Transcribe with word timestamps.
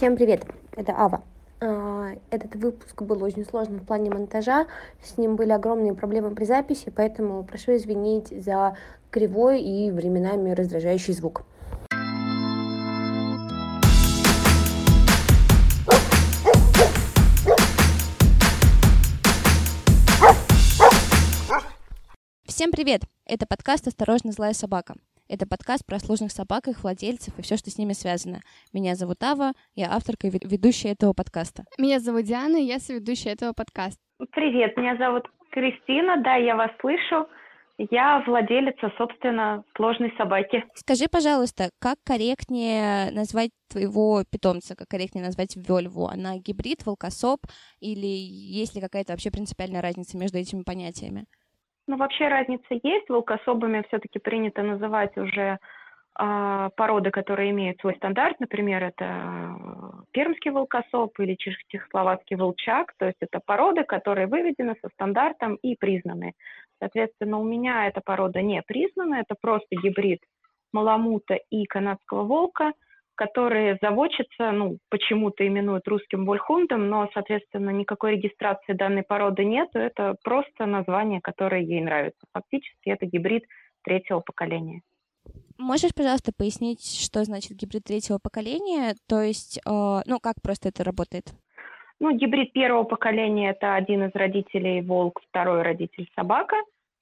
Всем 0.00 0.16
привет, 0.16 0.46
это 0.76 0.94
Ава. 0.96 1.22
А, 1.60 2.12
этот 2.30 2.54
выпуск 2.54 3.02
был 3.02 3.22
очень 3.22 3.44
сложным 3.44 3.80
в 3.80 3.84
плане 3.84 4.08
монтажа, 4.08 4.66
с 5.02 5.18
ним 5.18 5.36
были 5.36 5.50
огромные 5.50 5.92
проблемы 5.92 6.34
при 6.34 6.46
записи, 6.46 6.90
поэтому 6.90 7.44
прошу 7.44 7.76
извинить 7.76 8.28
за 8.28 8.78
кривой 9.10 9.60
и 9.60 9.90
временами 9.90 10.52
раздражающий 10.52 11.12
звук. 11.12 11.42
Всем 22.46 22.72
привет! 22.72 23.02
Это 23.26 23.44
подкаст 23.46 23.86
«Осторожно, 23.86 24.32
злая 24.32 24.54
собака». 24.54 24.94
Это 25.32 25.46
подкаст 25.46 25.86
про 25.86 26.00
сложных 26.00 26.32
собак, 26.32 26.66
их 26.66 26.82
владельцев 26.82 27.38
и 27.38 27.42
все, 27.42 27.56
что 27.56 27.70
с 27.70 27.78
ними 27.78 27.92
связано. 27.92 28.40
Меня 28.72 28.96
зовут 28.96 29.22
Ава, 29.22 29.52
я 29.76 29.92
авторка 29.92 30.26
и 30.26 30.30
ведущая 30.30 30.88
этого 30.88 31.12
подкаста. 31.12 31.62
Меня 31.78 32.00
зовут 32.00 32.24
Диана, 32.24 32.56
и 32.56 32.64
я 32.64 32.80
соведущая 32.80 33.34
этого 33.34 33.52
подкаста. 33.52 34.00
Привет, 34.32 34.76
меня 34.76 34.96
зовут 34.96 35.28
Кристина, 35.52 36.20
да, 36.20 36.34
я 36.34 36.56
вас 36.56 36.72
слышу. 36.80 37.28
Я 37.78 38.24
владелица, 38.26 38.92
собственно, 38.98 39.62
сложной 39.76 40.12
собаки. 40.18 40.64
Скажи, 40.74 41.06
пожалуйста, 41.08 41.70
как 41.78 41.98
корректнее 42.04 43.12
назвать 43.12 43.50
твоего 43.70 44.24
питомца, 44.28 44.74
как 44.74 44.88
корректнее 44.88 45.24
назвать 45.24 45.54
Вельву? 45.54 46.08
Она 46.08 46.38
гибрид, 46.38 46.84
волкособ 46.84 47.38
или 47.78 48.08
есть 48.08 48.74
ли 48.74 48.80
какая-то 48.80 49.12
вообще 49.12 49.30
принципиальная 49.30 49.80
разница 49.80 50.18
между 50.18 50.38
этими 50.38 50.62
понятиями? 50.62 51.24
Ну, 51.90 51.96
вообще 51.96 52.28
разница 52.28 52.78
есть. 52.84 53.08
Волкособами 53.08 53.84
все-таки 53.88 54.20
принято 54.20 54.62
называть 54.62 55.16
уже 55.18 55.58
э, 56.20 56.70
породы, 56.76 57.10
которые 57.10 57.50
имеют 57.50 57.80
свой 57.80 57.96
стандарт. 57.96 58.38
Например, 58.38 58.84
это 58.84 59.04
э, 59.04 60.02
пермский 60.12 60.52
волкособ 60.52 61.18
или 61.18 61.34
чехословацкий 61.34 62.36
волчак. 62.36 62.94
То 62.96 63.06
есть 63.06 63.16
это 63.20 63.40
породы, 63.44 63.82
которые 63.82 64.28
выведены 64.28 64.76
со 64.80 64.88
стандартом 64.90 65.56
и 65.56 65.74
признаны. 65.74 66.34
Соответственно, 66.78 67.40
у 67.40 67.44
меня 67.44 67.88
эта 67.88 68.00
порода 68.04 68.40
не 68.40 68.62
признана. 68.62 69.16
Это 69.16 69.34
просто 69.40 69.74
гибрид 69.74 70.20
маламута 70.72 71.40
и 71.50 71.64
канадского 71.64 72.22
волка– 72.22 72.72
которые 73.14 73.78
заводчица, 73.82 74.50
ну, 74.52 74.78
почему-то 74.88 75.46
именуют 75.46 75.86
русским 75.88 76.24
вольхундом, 76.24 76.88
но, 76.88 77.08
соответственно, 77.12 77.70
никакой 77.70 78.12
регистрации 78.12 78.72
данной 78.72 79.02
породы 79.02 79.44
нет, 79.44 79.68
это 79.74 80.16
просто 80.24 80.66
название, 80.66 81.20
которое 81.20 81.62
ей 81.62 81.80
нравится. 81.80 82.20
Фактически 82.32 82.88
это 82.88 83.06
гибрид 83.06 83.44
третьего 83.82 84.20
поколения. 84.20 84.82
Можешь, 85.58 85.94
пожалуйста, 85.94 86.32
пояснить, 86.36 86.82
что 86.82 87.22
значит 87.24 87.52
гибрид 87.52 87.84
третьего 87.84 88.18
поколения? 88.18 88.94
То 89.06 89.20
есть, 89.20 89.58
э, 89.58 89.60
ну, 89.66 90.18
как 90.20 90.36
просто 90.42 90.70
это 90.70 90.84
работает? 90.84 91.34
Ну, 92.00 92.16
гибрид 92.16 92.52
первого 92.54 92.84
поколения– 92.84 93.50
это 93.60 93.74
один 93.74 94.04
из 94.04 94.14
родителей 94.14 94.80
волк, 94.80 95.20
второй 95.28 95.60
родитель 95.60 96.08
собака. 96.16 96.56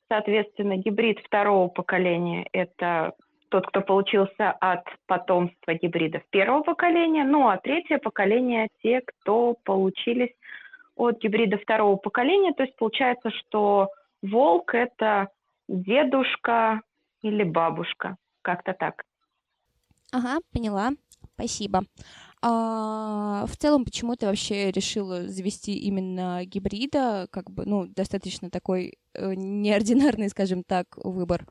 Соответственно, 0.08 0.76
гибрид 0.76 1.20
второго 1.20 1.68
поколения– 1.68 2.48
это 2.52 3.12
тот, 3.48 3.66
кто 3.66 3.80
получился 3.80 4.50
от 4.50 4.84
потомства 5.06 5.74
гибридов 5.74 6.22
первого 6.30 6.62
поколения, 6.62 7.24
ну 7.24 7.48
а 7.48 7.56
третье 7.58 7.98
поколение– 7.98 8.68
те, 8.82 9.00
кто 9.00 9.54
получились 9.64 10.34
от 10.96 11.20
гибрида 11.20 11.58
второго 11.58 11.96
поколения. 11.96 12.52
То 12.52 12.64
есть 12.64 12.76
получается, 12.76 13.30
что 13.30 13.88
волк– 14.22 14.74
это 14.74 15.28
дедушка 15.68 16.82
или 17.22 17.44
бабушка, 17.44 18.16
как-то 18.42 18.74
так. 18.74 19.02
Ага, 20.12 20.38
поняла. 20.52 20.90
Спасибо. 21.34 21.84
А, 22.40 23.46
в 23.46 23.56
целом, 23.56 23.84
почему 23.84 24.14
ты 24.14 24.26
вообще 24.26 24.70
решила 24.70 25.26
завести 25.28 25.76
именно 25.76 26.44
гибрида? 26.44 27.28
Как 27.30 27.50
бы, 27.50 27.64
ну, 27.66 27.86
достаточно 27.86 28.50
такой 28.50 28.98
э, 29.14 29.34
неординарный, 29.34 30.28
скажем 30.28 30.62
так, 30.62 30.86
выбор. 30.96 31.46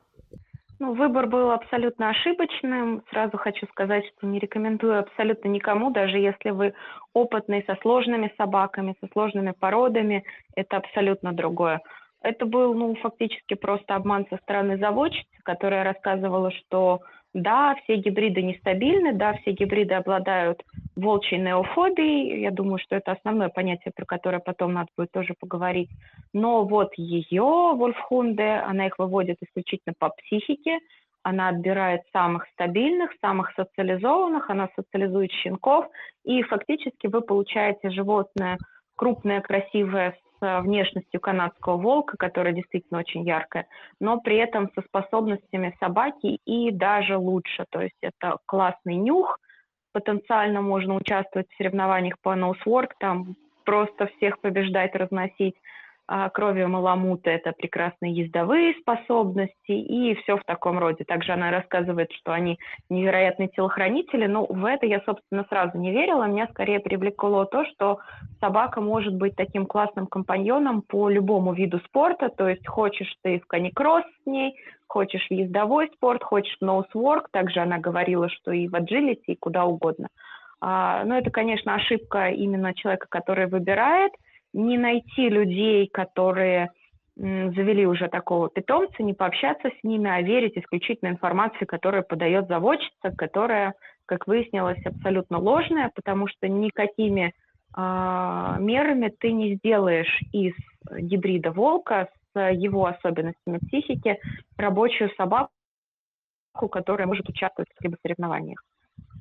Ну, 0.80 0.94
выбор 0.94 1.26
был 1.26 1.50
абсолютно 1.50 2.10
ошибочным. 2.10 3.02
Сразу 3.10 3.36
хочу 3.36 3.66
сказать, 3.66 4.04
что 4.06 4.26
не 4.26 4.38
рекомендую 4.38 5.00
абсолютно 5.00 5.48
никому, 5.48 5.90
даже 5.90 6.18
если 6.18 6.50
вы 6.50 6.72
опытный 7.14 7.64
со 7.66 7.76
сложными 7.82 8.32
собаками, 8.36 8.94
со 9.00 9.08
сложными 9.12 9.52
породами, 9.58 10.24
это 10.54 10.76
абсолютно 10.76 11.32
другое. 11.32 11.80
Это 12.22 12.46
был, 12.46 12.74
ну, 12.74 12.94
фактически 12.96 13.54
просто 13.54 13.96
обман 13.96 14.26
со 14.30 14.36
стороны 14.38 14.78
заводчицы, 14.78 15.26
которая 15.42 15.82
рассказывала, 15.82 16.52
что 16.52 17.00
да, 17.42 17.74
все 17.82 17.96
гибриды 17.96 18.42
нестабильны, 18.42 19.12
да, 19.12 19.34
все 19.34 19.52
гибриды 19.52 19.94
обладают 19.94 20.62
волчьей 20.96 21.40
неофобией. 21.40 22.40
Я 22.40 22.50
думаю, 22.50 22.78
что 22.78 22.96
это 22.96 23.12
основное 23.12 23.48
понятие, 23.48 23.92
про 23.94 24.04
которое 24.04 24.40
потом 24.40 24.72
надо 24.72 24.88
будет 24.96 25.10
тоже 25.12 25.34
поговорить. 25.38 25.90
Но 26.32 26.64
вот 26.64 26.94
ее, 26.96 27.74
Вольфхунде, 27.74 28.62
она 28.66 28.86
их 28.86 28.98
выводит 28.98 29.38
исключительно 29.40 29.94
по 29.98 30.10
психике, 30.10 30.78
она 31.22 31.48
отбирает 31.48 32.02
самых 32.12 32.46
стабильных, 32.52 33.10
самых 33.20 33.52
социализованных, 33.54 34.50
она 34.50 34.68
социализует 34.76 35.32
щенков, 35.32 35.86
и 36.24 36.42
фактически 36.42 37.06
вы 37.06 37.20
получаете 37.20 37.90
животное 37.90 38.58
крупное, 38.96 39.40
красивое, 39.40 40.16
внешностью 40.40 41.20
канадского 41.20 41.76
волка, 41.76 42.16
которая 42.16 42.52
действительно 42.52 43.00
очень 43.00 43.22
яркая, 43.22 43.66
но 44.00 44.20
при 44.20 44.36
этом 44.36 44.70
со 44.74 44.82
способностями 44.82 45.76
собаки 45.80 46.38
и 46.44 46.70
даже 46.70 47.16
лучше. 47.16 47.64
То 47.70 47.80
есть 47.80 47.96
это 48.00 48.38
классный 48.46 48.96
нюх, 48.96 49.38
потенциально 49.92 50.60
можно 50.60 50.94
участвовать 50.94 51.50
в 51.50 51.56
соревнованиях 51.56 52.18
по 52.20 52.34
ноусворк, 52.34 52.94
там 52.98 53.34
просто 53.64 54.06
всех 54.16 54.40
побеждать, 54.40 54.94
разносить 54.94 55.54
а 56.10 56.30
кровью 56.30 56.70
маламута 56.70 57.28
это 57.28 57.52
прекрасные 57.52 58.14
ездовые 58.14 58.72
способности 58.80 59.72
и 59.72 60.14
все 60.14 60.38
в 60.38 60.44
таком 60.44 60.78
роде. 60.78 61.04
Также 61.04 61.32
она 61.32 61.50
рассказывает, 61.50 62.10
что 62.12 62.32
они 62.32 62.58
невероятные 62.88 63.48
телохранители, 63.48 64.26
но 64.26 64.46
в 64.46 64.64
это 64.64 64.86
я, 64.86 65.02
собственно, 65.04 65.44
сразу 65.50 65.76
не 65.76 65.92
верила. 65.92 66.24
Меня 66.24 66.48
скорее 66.48 66.80
привлекло 66.80 67.44
то, 67.44 67.66
что 67.66 67.98
собака 68.40 68.80
может 68.80 69.14
быть 69.16 69.36
таким 69.36 69.66
классным 69.66 70.06
компаньоном 70.06 70.80
по 70.80 71.10
любому 71.10 71.52
виду 71.52 71.78
спорта, 71.80 72.30
то 72.30 72.48
есть 72.48 72.66
хочешь 72.66 73.14
ты 73.22 73.40
в 73.40 73.46
каникросс 73.46 74.04
с 74.22 74.26
ней, 74.26 74.56
хочешь 74.86 75.26
в 75.28 75.30
ездовой 75.30 75.90
спорт, 75.94 76.24
хочешь 76.24 76.56
в 76.58 76.64
ноусворк, 76.64 77.28
также 77.30 77.60
она 77.60 77.76
говорила, 77.76 78.30
что 78.30 78.50
и 78.50 78.66
в 78.66 78.74
аджилити, 78.74 79.32
и 79.32 79.36
куда 79.36 79.66
угодно. 79.66 80.08
А, 80.62 81.04
но 81.04 81.18
это, 81.18 81.30
конечно, 81.30 81.74
ошибка 81.74 82.30
именно 82.30 82.72
человека, 82.72 83.08
который 83.10 83.46
выбирает– 83.46 84.12
не 84.58 84.76
найти 84.76 85.28
людей, 85.28 85.88
которые 85.88 86.70
завели 87.16 87.86
уже 87.86 88.08
такого 88.08 88.48
питомца, 88.48 89.02
не 89.02 89.12
пообщаться 89.12 89.70
с 89.70 89.84
ними, 89.84 90.08
а 90.08 90.22
верить 90.22 90.56
исключительно 90.56 91.08
информации, 91.08 91.64
которую 91.64 92.04
подает 92.04 92.46
заводчица, 92.46 93.10
которая, 93.16 93.74
как 94.06 94.26
выяснилось, 94.28 94.84
абсолютно 94.84 95.38
ложная, 95.38 95.90
потому 95.94 96.28
что 96.28 96.48
никакими 96.48 97.32
э, 97.76 98.56
мерами 98.60 99.12
ты 99.18 99.32
не 99.32 99.56
сделаешь 99.56 100.20
из 100.32 100.54
гибрида 100.96 101.50
волка 101.50 102.08
с 102.32 102.50
его 102.52 102.86
особенностями 102.86 103.58
психики 103.58 104.18
рабочую 104.56 105.10
собаку, 105.16 105.50
которая 106.70 107.08
может 107.08 107.28
участвовать 107.28 107.68
в 107.76 107.82
либо 107.82 107.96
соревнованиях 108.00 108.62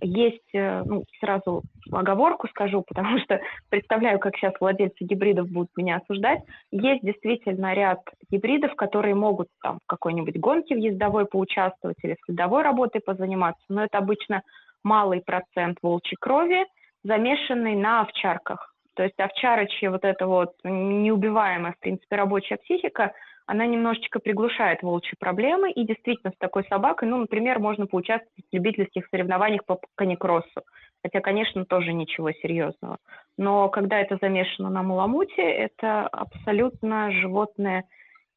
есть, 0.02 0.54
э, 0.54 0.84
ну, 0.86 1.04
сразу 1.20 1.64
оговорку 1.92 2.48
скажу, 2.48 2.84
потому 2.88 3.20
что 3.20 3.40
представляю, 3.70 4.20
как 4.20 4.36
сейчас 4.36 4.54
владельцы 4.60 5.04
гибридов 5.04 5.50
будут 5.50 5.70
меня 5.78 5.98
осуждать. 5.98 6.42
Есть 6.72 7.04
действительно 7.04 7.74
ряд 7.74 8.00
гибридов, 8.30 8.76
которые 8.76 9.16
могут 9.16 9.48
там 9.62 9.80
в 9.84 9.88
какой-нибудь 9.88 10.38
гонке 10.40 10.76
в 10.76 10.80
ездовой 10.80 11.26
поучаствовать 11.26 11.98
или 12.04 12.18
следовой 12.26 12.64
работой 12.64 13.02
позаниматься, 13.02 13.64
но 13.70 13.84
это 13.84 13.98
обычно 13.98 14.42
малый 14.84 15.22
процент 15.22 15.78
волчьей 15.82 16.18
крови, 16.20 16.66
замешанный 17.04 17.76
на 17.76 18.02
овчарках. 18.02 18.74
То 18.96 19.04
есть 19.04 19.20
овчарочья 19.20 19.92
вот 19.92 20.04
эта 20.04 20.26
вот 20.26 20.54
неубиваемая, 20.64 21.74
в 21.74 21.80
принципе, 21.80 22.16
рабочая 22.16 22.58
психика– 22.58 23.14
она 23.48 23.66
немножечко 23.66 24.20
приглушает 24.20 24.84
волчьи 24.84 25.16
проблемы, 25.18 25.72
и 25.72 25.86
действительно 25.86 26.32
с 26.34 26.38
такой 26.38 26.66
собакой, 26.66 27.08
ну, 27.08 27.18
например, 27.18 27.60
можно 27.60 27.88
поучаствовать 27.88 28.46
в 28.52 28.54
любительских 28.54 29.08
соревнованиях 29.10 29.66
по 29.66 29.80
каникроссу, 29.96 30.62
хотя, 31.02 31.22
конечно, 31.22 31.66
тоже 31.66 31.94
ничего 31.94 32.32
серьезного. 32.34 32.98
Но 33.38 33.70
когда 33.70 34.00
это 34.00 34.18
замешано 34.22 34.70
на 34.70 34.84
маламуте, 34.84 35.42
это 35.42 36.08
абсолютно 36.08 37.10
животное, 37.12 37.86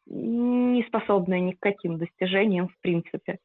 не 0.07 0.85
способное 0.85 1.41
ни 1.41 1.53
к 1.53 1.61
каким 1.61 1.99
достижениям 1.99 2.69
в 2.69 2.79
принципе. 2.81 3.39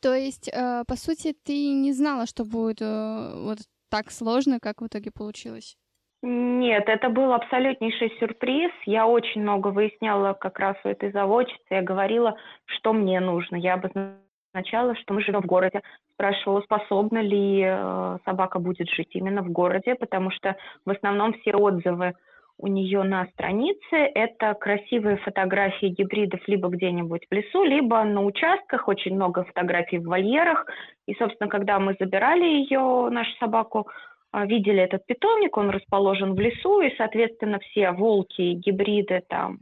То 0.00 0.14
есть, 0.14 0.48
э, 0.52 0.84
по 0.86 0.96
сути, 0.96 1.34
ты 1.42 1.72
не 1.72 1.92
знала, 1.92 2.26
что 2.26 2.44
будет 2.44 2.82
э, 2.82 3.32
вот 3.34 3.58
так 3.90 4.10
сложно, 4.10 4.60
как 4.60 4.82
в 4.82 4.86
итоге 4.86 5.10
получилось? 5.10 5.76
Нет, 6.22 6.88
это 6.88 7.10
был 7.10 7.32
абсолютнейший 7.32 8.10
сюрприз. 8.18 8.72
Я 8.86 9.06
очень 9.06 9.42
много 9.42 9.68
выясняла 9.68 10.32
как 10.32 10.58
раз 10.58 10.76
у 10.84 10.88
этой 10.88 11.12
заводчицы. 11.12 11.62
Я 11.70 11.82
говорила, 11.82 12.36
что 12.66 12.92
мне 12.92 13.20
нужно. 13.20 13.54
Я 13.54 13.74
обозначала 13.74 14.96
что 14.96 15.14
мы 15.14 15.22
живем 15.22 15.42
в 15.42 15.46
городе. 15.46 15.80
Спрашивала, 16.14 16.60
способна 16.62 17.18
ли 17.18 17.62
э, 17.64 18.18
собака 18.24 18.58
будет 18.58 18.88
жить 18.90 19.14
именно 19.14 19.42
в 19.42 19.50
городе, 19.50 19.94
потому 19.94 20.30
что 20.32 20.56
в 20.84 20.90
основном 20.90 21.34
все 21.34 21.52
отзывы 21.54 22.14
у 22.60 22.66
нее 22.66 23.04
на 23.04 23.26
странице 23.26 23.94
это 23.94 24.54
красивые 24.54 25.18
фотографии 25.18 25.86
гибридов 25.86 26.40
либо 26.48 26.68
где-нибудь 26.68 27.26
в 27.30 27.32
лесу, 27.32 27.62
либо 27.62 28.02
на 28.02 28.24
участках, 28.24 28.88
очень 28.88 29.14
много 29.14 29.44
фотографий 29.44 29.98
в 29.98 30.08
вольерах. 30.08 30.66
И, 31.06 31.14
собственно, 31.14 31.48
когда 31.48 31.78
мы 31.78 31.94
забирали 32.00 32.44
ее, 32.44 33.08
нашу 33.10 33.30
собаку, 33.38 33.86
видели 34.32 34.82
этот 34.82 35.06
питомник, 35.06 35.56
он 35.56 35.70
расположен 35.70 36.34
в 36.34 36.40
лесу, 36.40 36.80
и, 36.80 36.94
соответственно, 36.96 37.58
все 37.60 37.92
волки, 37.92 38.52
гибриды, 38.52 39.22
там, 39.28 39.58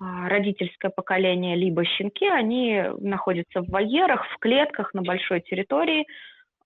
а, 0.00 0.28
родительское 0.28 0.90
поколение, 0.90 1.56
либо 1.56 1.84
щенки, 1.84 2.26
они 2.26 2.84
находятся 2.98 3.62
в 3.62 3.68
вольерах, 3.68 4.26
в 4.26 4.38
клетках 4.38 4.94
на 4.94 5.02
большой 5.02 5.40
территории, 5.40 6.06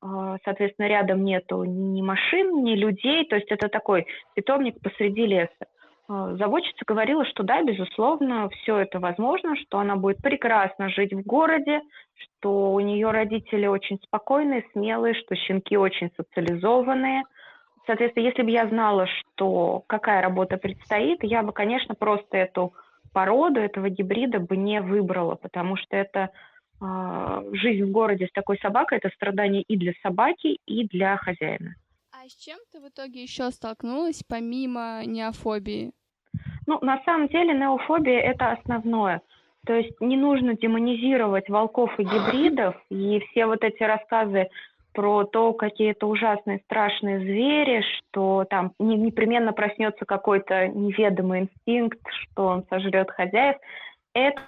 а, 0.01 0.37
соответственно, 0.45 0.87
рядом 0.87 1.25
нету 1.25 1.65
ни 1.65 2.03
машин, 2.03 2.62
ни 2.62 2.75
людей, 2.75 3.25
то 3.27 3.37
есть 3.37 3.51
это 3.51 3.69
такой 3.69 4.06
питомник 4.35 4.81
посреди 4.83 5.25
леса. 5.27 5.67
А, 6.06 6.37
заводчица 6.37 6.85
говорила, 6.87 7.25
что 7.25 7.43
да, 7.43 7.62
безусловно, 7.62 8.51
все 8.51 8.79
это 8.79 9.01
возможно, 9.01 9.56
что 9.56 9.79
она 9.79 9.97
будет 9.97 10.19
прекрасно 10.19 10.91
жить 10.91 11.15
в 11.15 11.23
городе, 11.23 11.81
что 12.15 12.73
у 12.73 12.81
нее 12.81 13.11
родители 13.11 13.67
очень 13.67 13.99
спокойные, 14.03 14.67
смелые, 14.73 15.15
что 15.15 15.35
щенки 15.35 15.79
очень 15.79 16.11
социализованные. 16.17 17.23
Соответственно, 17.87 18.25
если 18.25 18.43
бы 18.43 18.51
я 18.51 18.67
знала, 18.69 19.07
что 19.07 19.85
какая 19.87 20.23
работа 20.23 20.57
предстоит, 20.57 21.23
я 21.23 21.43
бы, 21.43 21.53
конечно, 21.53 21.95
просто 21.95 22.37
эту 22.37 22.73
породу, 23.13 23.61
этого 23.61 23.89
гибрида 23.91 24.41
бы 24.41 24.57
не 24.57 24.81
выбрала, 24.81 25.35
потому 25.35 25.77
что 25.77 25.97
это 25.97 26.31
э, 26.81 27.51
жизнь 27.53 27.85
в 27.85 27.91
городе 27.91 28.27
с 28.27 28.33
такой 28.33 28.59
собакой, 28.59 28.99
это 28.99 29.11
страдание 29.15 29.63
и 29.63 29.77
для 29.77 29.93
собаки, 30.03 30.59
и 30.67 30.87
для 30.89 31.17
хозяина. 31.17 31.75
А 32.13 32.29
с 32.29 32.35
чем 32.35 32.59
ты 32.73 32.81
в 32.81 32.89
итоге 32.89 33.23
еще 33.23 33.51
столкнулась, 33.51 34.23
помимо 34.27 35.03
неофобии? 35.05 35.93
Ну, 36.67 36.79
на 36.81 37.03
самом 37.05 37.29
деле, 37.29 37.53
неофобия– 37.53 38.21
это 38.21 38.53
основное. 38.53 39.21
То 39.67 39.75
есть 39.75 39.99
не 40.01 40.17
нужно 40.17 40.57
демонизировать 40.57 41.49
волков 41.49 41.99
и 41.99 42.03
гибридов, 42.03 42.77
и 42.91 43.21
все 43.21 43.47
вот 43.47 43.63
эти 43.63 43.83
рассказы 43.83 44.49
про 44.94 45.25
то, 45.25 45.52
какие 45.52 45.91
это 45.91 46.06
ужасные, 46.06 46.61
страшные 46.64 47.19
звери, 47.19 47.82
что 47.82 48.46
там 48.49 48.73
непременно 48.79 49.52
проснется 49.52 50.05
какой-то 50.06 50.69
неведомый 50.69 51.43
инстинкт, 51.43 52.00
что 52.08 52.46
он 52.46 52.64
сожрет 52.70 53.11
хозяев. 53.11 53.56
Это, 54.14 54.41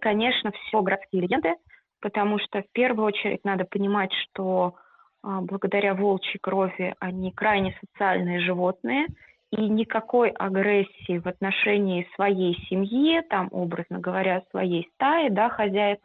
конечно, 0.00 0.52
все 0.52 0.82
городские 0.82 1.22
легенды, 1.22 1.54
потому 2.00 2.38
что 2.38 2.62
в 2.62 2.70
первую 2.72 3.06
очередь 3.06 3.44
надо 3.44 3.64
понимать, 3.64 4.12
что 4.12 4.74
а, 5.22 5.40
благодаря 5.40 5.94
волчьей 5.94 6.38
крови 6.40 6.94
они 7.00 7.32
крайне 7.32 7.76
социальные 7.80 8.40
животные, 8.40 9.06
и 9.50 9.68
никакой 9.68 10.30
агрессии 10.30 11.18
в 11.18 11.26
отношении 11.26 12.08
своей 12.14 12.54
семьи, 12.68 13.20
там, 13.28 13.48
образно 13.52 13.98
говоря, 13.98 14.42
своей 14.50 14.90
стаи, 14.94 15.28
да, 15.28 15.50
хозяев, 15.50 15.98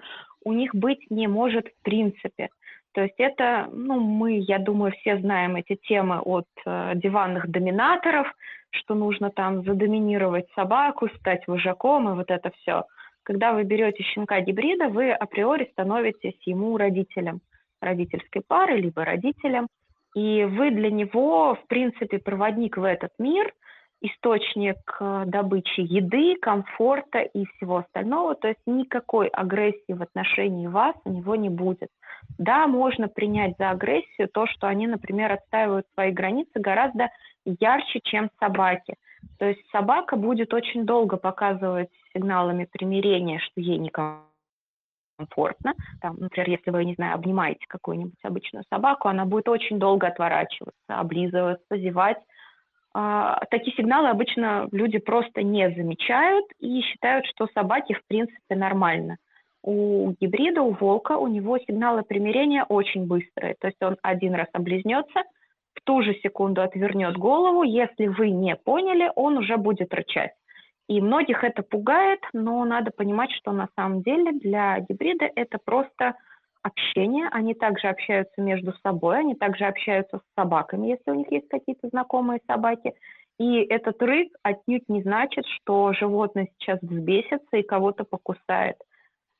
у 0.43 0.51
них 0.51 0.75
быть 0.75 1.09
не 1.09 1.27
может 1.27 1.67
в 1.67 1.81
принципе. 1.81 2.49
То 2.97 3.03
есть 3.03 3.19
это, 3.19 3.69
ну, 3.71 3.99
мы, 3.99 4.39
я 4.39 4.57
думаю, 4.57 4.91
все 4.91 5.19
знаем 5.19 5.55
эти 5.55 5.75
темы 5.75 6.19
от 6.19 6.47
э, 6.65 6.93
диванных 6.95 7.47
доминаторов, 7.47 8.25
что 8.71 8.95
нужно 8.95 9.29
там 9.29 9.63
задоминировать 9.63 10.47
собаку, 10.55 11.07
стать 11.19 11.45
вожаком 11.45 12.09
и 12.09 12.15
вот 12.15 12.31
это 12.31 12.49
все. 12.57 12.85
Когда 13.21 13.53
вы 13.53 13.65
берете 13.65 14.01
щенка 14.01 14.41
гибрида, 14.41 14.87
вы 14.87 15.11
априори 15.11 15.69
становитесь 15.73 16.39
ему 16.47 16.75
родителем 16.75 17.41
родительской 17.81 18.41
пары, 18.41 18.77
либо 18.77 19.05
родителем, 19.05 19.67
и 20.15 20.45
вы 20.45 20.71
для 20.71 20.89
него, 20.89 21.53
в 21.53 21.67
принципе, 21.67 22.17
проводник 22.17 22.77
в 22.77 22.83
этот 22.83 23.11
мир, 23.19 23.53
источник 24.01 24.77
э, 24.99 25.23
добычи 25.25 25.81
еды, 25.81 26.35
комфорта 26.39 27.19
и 27.19 27.45
всего 27.45 27.77
остального, 27.77 28.35
то 28.35 28.47
есть 28.47 28.59
никакой 28.65 29.27
агрессии 29.27 29.93
в 29.93 30.01
отношении 30.01 30.67
вас 30.67 30.95
у 31.05 31.11
него 31.11 31.35
не 31.35 31.49
будет. 31.49 31.89
Да, 32.37 32.67
можно 32.67 33.07
принять 33.07 33.55
за 33.57 33.71
агрессию 33.71 34.29
то, 34.29 34.45
что 34.47 34.67
они, 34.67 34.87
например, 34.87 35.31
отстаивают 35.31 35.87
свои 35.93 36.11
границы 36.11 36.51
гораздо 36.55 37.09
ярче, 37.45 37.99
чем 38.03 38.29
собаки. 38.39 38.95
То 39.39 39.45
есть 39.45 39.61
собака 39.71 40.15
будет 40.15 40.53
очень 40.53 40.85
долго 40.85 41.17
показывать 41.17 41.89
сигналами 42.13 42.65
примирения, 42.65 43.39
что 43.39 43.61
ей 43.61 43.77
никому 43.77 44.21
комфортно. 45.17 45.73
Там, 46.01 46.17
например, 46.19 46.49
если 46.49 46.69
вы, 46.69 46.85
не 46.85 46.93
знаю, 46.93 47.15
обнимаете 47.15 47.65
какую-нибудь 47.67 48.19
обычную 48.23 48.63
собаку, 48.71 49.07
она 49.07 49.25
будет 49.25 49.49
очень 49.49 49.79
долго 49.79 50.07
отворачиваться, 50.07 50.75
облизываться, 50.87 51.77
зевать. 51.77 52.19
А, 52.99 53.45
такие 53.51 53.75
сигналы 53.77 54.09
обычно 54.09 54.67
люди 54.71 54.97
просто 54.97 55.43
не 55.43 55.69
замечают 55.69 56.45
и 56.59 56.81
считают, 56.81 57.27
что 57.27 57.47
собаки 57.53 57.93
в 57.93 58.03
принципе 58.07 58.55
нормально. 58.55 59.17
У 59.61 60.15
гибрида, 60.19 60.63
у 60.63 60.71
волка, 60.71 61.15
у 61.15 61.27
него 61.27 61.59
сигналы 61.59 62.01
примирения 62.01 62.63
очень 62.63 63.05
быстрые. 63.05 63.53
То 63.59 63.67
есть 63.67 63.77
он 63.83 63.97
один 64.01 64.33
раз 64.33 64.47
облизнется, 64.51 65.21
в 65.75 65.81
ту 65.83 66.01
же 66.01 66.15
секунду 66.23 66.63
отвернет 66.63 67.17
голову. 67.17 67.61
Если 67.61 68.07
вы 68.07 68.31
не 68.31 68.55
поняли, 68.55 69.11
он 69.15 69.37
уже 69.37 69.57
будет 69.57 69.93
рычать. 69.93 70.31
И 70.89 70.99
многих 70.99 71.43
это 71.43 71.61
пугает, 71.61 72.21
но 72.33 72.65
надо 72.65 72.89
понимать, 72.89 73.31
что 73.33 73.51
на 73.51 73.69
самом 73.75 74.01
деле 74.01 74.31
для 74.31 74.79
гибрида 74.79 75.29
это 75.35 75.59
просто 75.63 76.15
общение. 76.67 77.27
Они 77.31 77.53
также 77.53 77.87
общаются 77.87 78.41
между 78.41 78.73
собой, 78.83 79.19
они 79.19 79.35
также 79.35 79.65
общаются 79.65 80.19
с 80.19 80.39
собаками, 80.39 80.87
если 80.87 81.11
у 81.11 81.15
них 81.15 81.31
есть 81.31 81.47
какие-то 81.49 81.87
знакомые 81.89 82.39
собаки. 82.47 82.93
И 83.39 83.59
этот 83.59 84.01
рык 84.01 84.29
отнюдь 84.43 84.87
не 84.89 85.01
значит, 85.03 85.45
что 85.45 85.93
животное 85.93 86.49
сейчас 86.57 86.79
взбесится 86.81 87.57
и 87.57 87.63
кого-то 87.63 88.03
покусает. 88.03 88.77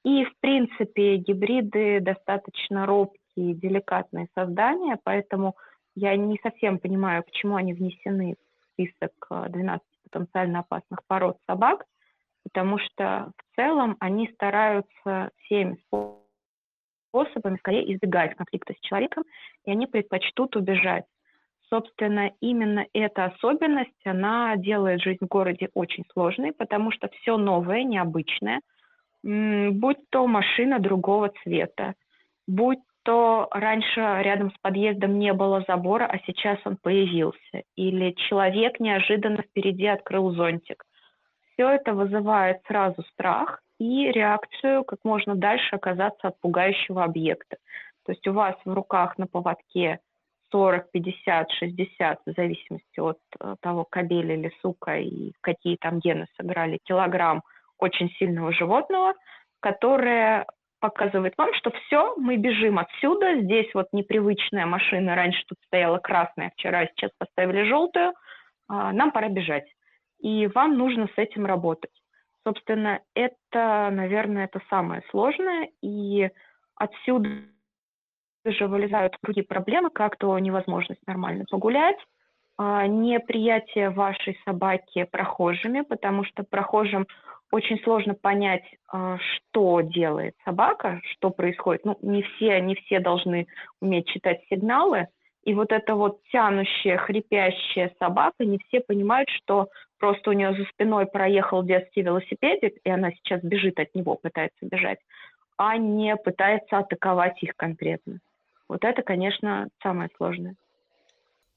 И, 0.03 0.24
в 0.24 0.39
принципе, 0.39 1.18
гибриды 1.18 2.00
достаточно 2.00 2.85
робкие, 2.85 3.56
деликатные 3.56 4.27
создания, 4.35 4.97
поэтому 5.03 5.56
я 5.95 6.15
не 6.15 6.39
совсем 6.44 6.80
понимаю, 6.80 7.23
почему 7.23 7.56
они 7.56 7.73
внесены 7.73 8.35
в 8.35 8.73
список 8.73 9.12
12 9.30 9.81
э, 9.81 10.09
потенциально 10.09 10.59
опасных 10.59 11.00
пород 11.07 11.38
собак, 11.47 11.85
потому 12.44 12.77
что 12.77 13.31
в 13.35 13.56
целом 13.56 13.97
они 14.00 14.30
стараются 14.35 15.31
всеми 15.44 15.77
способами 15.88 16.26
скорее 17.59 17.93
избегать 17.93 18.35
конфликта 18.35 18.73
с 18.73 18.79
человеком, 18.87 19.23
и 19.65 19.71
они 19.71 19.87
предпочтут 19.87 20.55
убежать. 20.55 21.05
Собственно, 21.69 22.31
именно 22.39 22.85
эта 22.93 23.25
особенность, 23.25 23.91
она 24.06 24.56
делает 24.56 25.01
жизнь 25.01 25.25
в 25.25 25.27
городе 25.27 25.69
очень 25.73 26.06
сложной, 26.13 26.53
потому 26.53 26.92
что 26.92 27.09
все 27.09 27.37
новое, 27.37 27.83
необычное, 27.83 28.61
будь 29.23 30.09
то 30.09 30.27
машина 30.27 30.80
другого 30.80 31.31
цвета, 31.44 31.95
будь 32.47 32.80
что 33.07 33.47
раньше 33.51 34.01
рядом 34.01 34.51
с 34.51 34.57
подъездом 34.61 35.18
не 35.18 35.31
было 35.31 35.63
забора, 35.65 36.06
а 36.07 36.19
сейчас 36.25 36.59
он 36.65 36.75
появился. 36.75 37.63
Или 37.77 38.11
человек 38.27 38.81
неожиданно 38.81 39.44
впереди 39.44 39.87
открыл 39.87 40.31
зонтик. 40.31 40.83
Все 41.53 41.69
это 41.69 41.94
вызывает 41.94 42.57
сразу 42.68 43.01
страх 43.13 43.61
и 43.79 44.11
реакцию, 44.11 44.83
как 44.83 44.99
можно 45.03 45.35
дальше 45.35 45.75
оказаться 45.75 46.29
от 46.29 46.39
пугающего 46.39 47.03
объекта. 47.03 47.57
То 48.05 48.11
есть 48.11 48.27
у 48.27 48.33
вас 48.33 48.55
в 48.65 48.73
руках 48.73 49.17
на 49.17 49.27
поводке 49.27 49.99
40, 50.51 50.91
50, 50.91 51.51
60, 51.51 52.19
в 52.25 52.31
зависимости 52.31 52.99
от 52.99 53.19
э, 53.39 53.55
того, 53.59 53.85
кобель 53.89 54.31
или 54.31 54.51
сука 54.61 54.97
и 54.97 55.33
какие 55.41 55.75
там 55.75 55.99
гены 55.99 56.25
сыграли, 56.37 56.79
килограмм 56.83 57.41
очень 57.77 58.09
сильного 58.11 58.53
животного, 58.53 59.13
которое 59.59 60.45
показывает 60.79 61.33
вам, 61.37 61.53
что 61.55 61.71
все, 61.71 62.15
мы 62.17 62.37
бежим 62.37 62.79
отсюда, 62.79 63.41
здесь 63.41 63.67
вот 63.73 63.87
непривычная 63.91 64.65
машина, 64.65 65.15
раньше 65.15 65.43
тут 65.47 65.57
стояла 65.65 65.97
красная, 65.97 66.51
вчера, 66.55 66.85
сейчас 66.87 67.11
поставили 67.17 67.63
желтую, 67.63 68.13
а, 68.67 68.91
нам 68.93 69.11
пора 69.11 69.29
бежать. 69.29 69.65
И 70.19 70.47
вам 70.47 70.77
нужно 70.77 71.07
с 71.07 71.17
этим 71.17 71.45
работать. 71.45 71.91
Собственно, 72.47 73.01
это, 73.13 73.89
наверное, 73.92 74.45
это 74.45 74.61
самое 74.69 75.04
сложное, 75.09 75.68
и 75.81 76.30
отсюда 76.75 77.27
же 78.45 78.68
вылезают 78.68 79.18
другие 79.21 79.45
проблемы, 79.45 79.89
как 79.89 80.16
то 80.16 80.39
невозможность 80.39 81.06
нормально 81.06 81.44
погулять, 81.51 81.97
а, 82.57 82.87
неприятие 82.87 83.89
вашей 83.89 84.39
собаки 84.45 85.04
прохожими, 85.11 85.81
потому 85.81 86.23
что 86.23 86.44
прохожим 86.44 87.06
очень 87.51 87.83
сложно 87.83 88.13
понять, 88.13 88.63
а, 88.87 89.18
что 89.18 89.81
делает 89.81 90.33
собака, 90.45 91.01
что 91.11 91.31
происходит. 91.31 91.83
Ну, 91.83 91.97
не 92.01 92.21
все, 92.21 92.61
не 92.61 92.75
все 92.75 93.01
должны 93.01 93.47
уметь 93.81 94.07
читать 94.07 94.39
сигналы. 94.49 95.07
И 95.44 95.54
вот 95.54 95.73
эта 95.73 95.95
вот 95.95 96.21
тянущая, 96.31 96.95
хрипящая 96.95 97.92
собака, 97.99 98.45
не 98.45 98.57
все 98.59 98.80
понимают, 98.80 99.27
что 99.31 99.68
просто 99.99 100.30
у 100.30 100.33
нее 100.33 100.54
за 100.56 100.63
спиной 100.66 101.06
проехал 101.06 101.63
детский 101.63 102.01
велосипедик, 102.01 102.75
и 102.83 102.89
она 102.89 103.11
сейчас 103.11 103.42
бежит 103.42 103.80
от 103.80 103.94
него, 103.95 104.16
пытается 104.16 104.66
бежать. 104.66 104.99
а 105.59 105.75
не 105.77 106.16
пытается 106.16 106.77
атаковать 106.77 107.42
их 107.42 107.56
конкретно. 107.56 108.19
Вот 108.69 108.83
это, 108.83 109.01
конечно, 109.01 109.69
самое 109.81 110.09
сложное. 110.16 110.56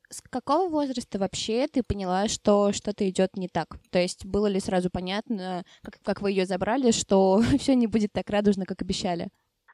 С 0.09 0.23
какого 0.23 0.69
возраста 0.69 1.19
вообще 1.19 1.67
ты 1.69 1.83
поняла, 1.83 2.27
что 2.27 2.73
что-то 2.73 3.09
идет 3.09 3.37
не 3.37 3.49
так? 3.49 3.69
То 3.93 3.99
есть 3.99 4.27
было 4.27 4.49
ли 4.49 4.59
сразу 4.59 4.91
понятно, 4.91 5.63
как, 5.85 5.95
как 6.03 6.23
вы 6.23 6.31
ее 6.31 6.47
забрали, 6.47 6.91
что 6.91 7.41
все 7.59 7.75
не 7.75 7.87
будет 7.87 8.13
так 8.13 8.29
радужно, 8.31 8.65
как 8.65 8.83
обещали? 8.83 9.29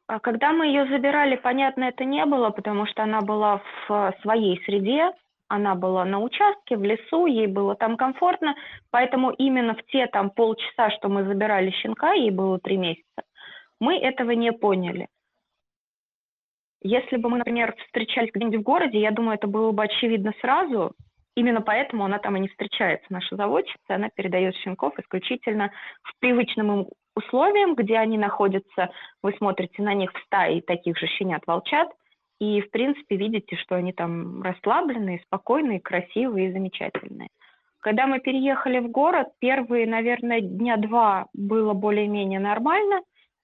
А 0.08 0.20
когда 0.20 0.52
мы 0.52 0.66
ее 0.66 0.86
забирали, 0.88 1.36
понятно, 1.36 1.84
это 1.84 2.04
не 2.04 2.24
было, 2.26 2.50
потому 2.50 2.86
что 2.86 3.02
она 3.02 3.22
была 3.22 3.62
в 3.88 4.14
своей 4.22 4.62
среде, 4.64 5.10
она 5.48 5.74
была 5.74 6.04
на 6.04 6.18
участке, 6.20 6.76
в 6.76 6.82
лесу, 6.82 7.26
ей 7.26 7.46
было 7.46 7.74
там 7.74 7.96
комфортно, 7.96 8.54
поэтому 8.90 9.30
именно 9.30 9.74
в 9.74 9.82
те 9.86 10.06
там 10.06 10.30
полчаса, 10.30 10.90
что 10.90 11.08
мы 11.08 11.24
забирали 11.24 11.70
щенка, 11.70 12.12
ей 12.12 12.30
было 12.30 12.58
три 12.58 12.76
месяца, 12.76 13.22
мы 13.80 13.98
этого 13.98 14.32
не 14.32 14.52
поняли. 14.52 15.08
Если 16.82 17.16
бы 17.16 17.28
мы, 17.30 17.38
например, 17.38 17.74
встречались 17.86 18.30
где-нибудь 18.32 18.60
в 18.60 18.62
городе, 18.62 19.00
я 19.00 19.10
думаю, 19.10 19.36
это 19.36 19.46
было 19.46 19.72
бы 19.72 19.82
очевидно 19.82 20.32
сразу. 20.40 20.92
Именно 21.34 21.60
поэтому 21.60 22.04
она 22.04 22.18
там 22.18 22.36
и 22.36 22.40
не 22.40 22.48
встречается, 22.48 23.06
наша 23.10 23.34
заводчица. 23.36 23.78
Она 23.88 24.08
передает 24.08 24.54
щенков 24.56 24.98
исключительно 24.98 25.72
в 26.02 26.18
привычным 26.20 26.72
им 26.72 26.86
условиям, 27.14 27.74
где 27.74 27.96
они 27.98 28.18
находятся. 28.18 28.90
Вы 29.22 29.34
смотрите 29.36 29.82
на 29.82 29.94
них 29.94 30.12
в 30.12 30.24
стае 30.26 30.62
таких 30.62 30.96
же 30.98 31.06
щенят-волчат, 31.06 31.88
и, 32.38 32.60
в 32.60 32.70
принципе, 32.70 33.16
видите, 33.16 33.56
что 33.56 33.76
они 33.76 33.92
там 33.92 34.42
расслабленные, 34.42 35.20
спокойные, 35.26 35.80
красивые 35.80 36.48
и 36.50 36.52
замечательные. 36.52 37.28
Когда 37.80 38.06
мы 38.06 38.18
переехали 38.18 38.80
в 38.80 38.90
город, 38.90 39.28
первые, 39.38 39.86
наверное, 39.86 40.40
дня 40.40 40.76
два 40.76 41.26
было 41.32 41.72
более-менее 41.72 42.40
нормально. 42.40 43.00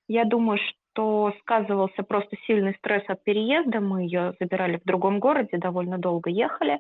Я 0.08 0.24
думаю, 0.24 0.58
что 0.58 1.32
сказывался 1.40 2.02
просто 2.02 2.36
сильный 2.46 2.74
стресс 2.78 3.04
от 3.06 3.22
переезда. 3.22 3.80
Мы 3.80 4.02
ее 4.02 4.34
забирали 4.40 4.78
в 4.78 4.84
другом 4.84 5.20
городе, 5.20 5.58
довольно 5.58 5.96
долго 5.96 6.28
ехали. 6.28 6.78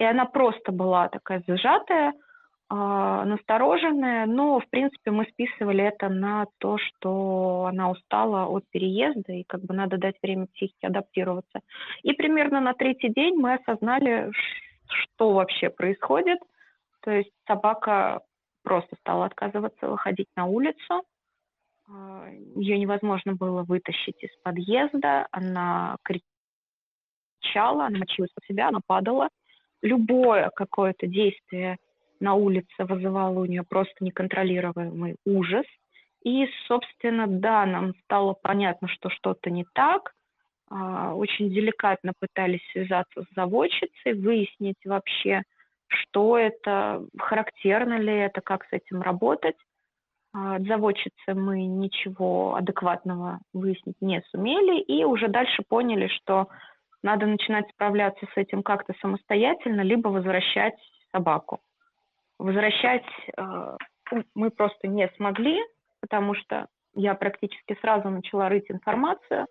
И 0.00 0.04
она 0.04 0.24
просто 0.24 0.72
была 0.72 1.08
такая 1.08 1.42
зажатая, 1.46 2.14
настороженная, 3.24 4.26
но, 4.26 4.60
в 4.60 4.68
принципе, 4.68 5.10
мы 5.10 5.24
списывали 5.26 5.84
это 5.84 6.08
на 6.08 6.46
то, 6.58 6.78
что 6.78 7.66
она 7.68 7.90
устала 7.90 8.46
от 8.46 8.64
переезда, 8.70 9.32
и 9.32 9.44
как 9.44 9.62
бы 9.62 9.74
надо 9.74 9.98
дать 9.98 10.16
время 10.22 10.46
психике 10.46 10.86
адаптироваться. 10.86 11.60
И 12.02 12.12
примерно 12.12 12.60
на 12.60 12.74
третий 12.74 13.10
день 13.10 13.36
мы 13.36 13.54
осознали, 13.54 14.30
что 14.88 15.32
вообще 15.32 15.70
происходит. 15.70 16.38
То 17.00 17.10
есть 17.10 17.30
собака 17.46 18.22
просто 18.62 18.96
стала 19.00 19.26
отказываться 19.26 19.88
выходить 19.88 20.28
на 20.36 20.46
улицу, 20.46 21.04
а, 21.88 22.28
ее 22.56 22.78
невозможно 22.78 23.34
было 23.34 23.62
вытащить 23.62 24.22
из 24.22 24.30
подъезда, 24.42 25.28
она 25.30 25.96
кричала, 26.02 27.86
она 27.86 27.98
мочилась 27.98 28.30
под 28.34 28.44
себя, 28.44 28.68
она 28.68 28.80
падала. 28.86 29.28
Любое 29.82 30.50
какое-то 30.54 31.06
действие 31.06 31.76
на 32.24 32.34
улице 32.34 32.84
вызывало 32.84 33.40
у 33.40 33.44
нее 33.44 33.62
просто 33.62 33.94
неконтролируемый 34.00 35.16
ужас. 35.26 35.66
И, 36.24 36.48
собственно, 36.66 37.26
да, 37.26 37.66
нам 37.66 37.92
стало 38.04 38.32
понятно, 38.32 38.88
что 38.88 39.10
что-то 39.10 39.50
не 39.50 39.66
так. 39.74 40.14
А, 40.70 41.14
очень 41.14 41.50
деликатно 41.50 42.12
пытались 42.18 42.66
связаться 42.72 43.22
с 43.22 43.34
заводчицей, 43.34 44.14
выяснить 44.14 44.78
вообще, 44.86 45.42
что 45.86 46.38
это, 46.38 47.04
характерно 47.18 47.98
ли 47.98 48.14
это, 48.14 48.40
как 48.40 48.64
с 48.64 48.72
этим 48.72 49.02
работать. 49.02 49.56
А, 50.32 50.56
от 50.56 50.62
заводчицы 50.62 51.34
мы 51.34 51.66
ничего 51.66 52.54
адекватного 52.54 53.40
выяснить 53.52 54.00
не 54.00 54.22
сумели, 54.30 54.80
и 54.80 55.04
уже 55.04 55.28
дальше 55.28 55.62
поняли, 55.68 56.08
что 56.08 56.48
надо 57.02 57.26
начинать 57.26 57.68
справляться 57.68 58.24
с 58.32 58.36
этим 58.38 58.62
как-то 58.62 58.94
самостоятельно, 59.02 59.82
либо 59.82 60.08
возвращать 60.08 60.74
собаку. 61.12 61.60
Возвращать 62.38 63.06
э, 63.36 63.76
мы 64.34 64.50
просто 64.50 64.88
не 64.88 65.08
смогли, 65.16 65.60
потому 66.00 66.34
что 66.34 66.66
я 66.94 67.14
практически 67.14 67.76
сразу 67.80 68.08
начала 68.10 68.48
рыть 68.48 68.70
информацию, 68.70 69.46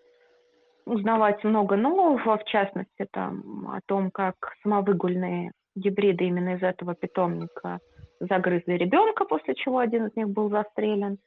узнавать 0.85 1.43
много 1.43 1.75
нового, 1.75 2.37
в 2.37 2.43
частности, 2.45 3.07
там, 3.11 3.69
о 3.69 3.79
том, 3.85 4.11
как 4.11 4.35
самовыгульные 4.63 5.51
гибриды 5.75 6.25
именно 6.25 6.55
из 6.55 6.63
этого 6.63 6.93
питомника– 6.95 7.79
загрызли 8.27 8.73
ребенка, 8.73 9.25
после 9.25 9.55
чего 9.55 9.79
один 9.79 10.07
из 10.07 10.15
них 10.15 10.29
был 10.29 10.49
застрелен. 10.49 11.17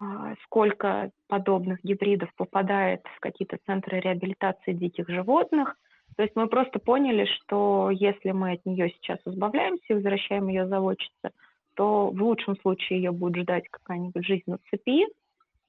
А, 0.00 0.34
сколько 0.44 1.10
подобных 1.28 1.78
гибридов 1.82 2.30
попадает 2.36 3.02
в 3.16 3.20
какие-то 3.20 3.58
центры 3.66 4.00
реабилитации 4.00 4.72
диких 4.72 5.08
животных. 5.08 5.76
То 6.16 6.22
есть 6.22 6.36
мы 6.36 6.46
просто 6.46 6.78
поняли, 6.78 7.24
что 7.24 7.90
если 7.90 8.32
мы 8.32 8.52
от 8.52 8.66
нее 8.66 8.90
сейчас 8.90 9.18
избавляемся 9.24 9.84
и 9.88 9.94
возвращаем 9.94 10.48
ее 10.48 10.66
заводчице, 10.66 11.30
то 11.74 12.10
в 12.10 12.22
лучшем 12.22 12.56
случае 12.58 13.02
ее 13.02 13.12
будет 13.12 13.44
ждать 13.44 13.68
какая-нибудь 13.70 14.26
жизнь 14.26 14.44
на 14.46 14.58
цепи, 14.70 15.06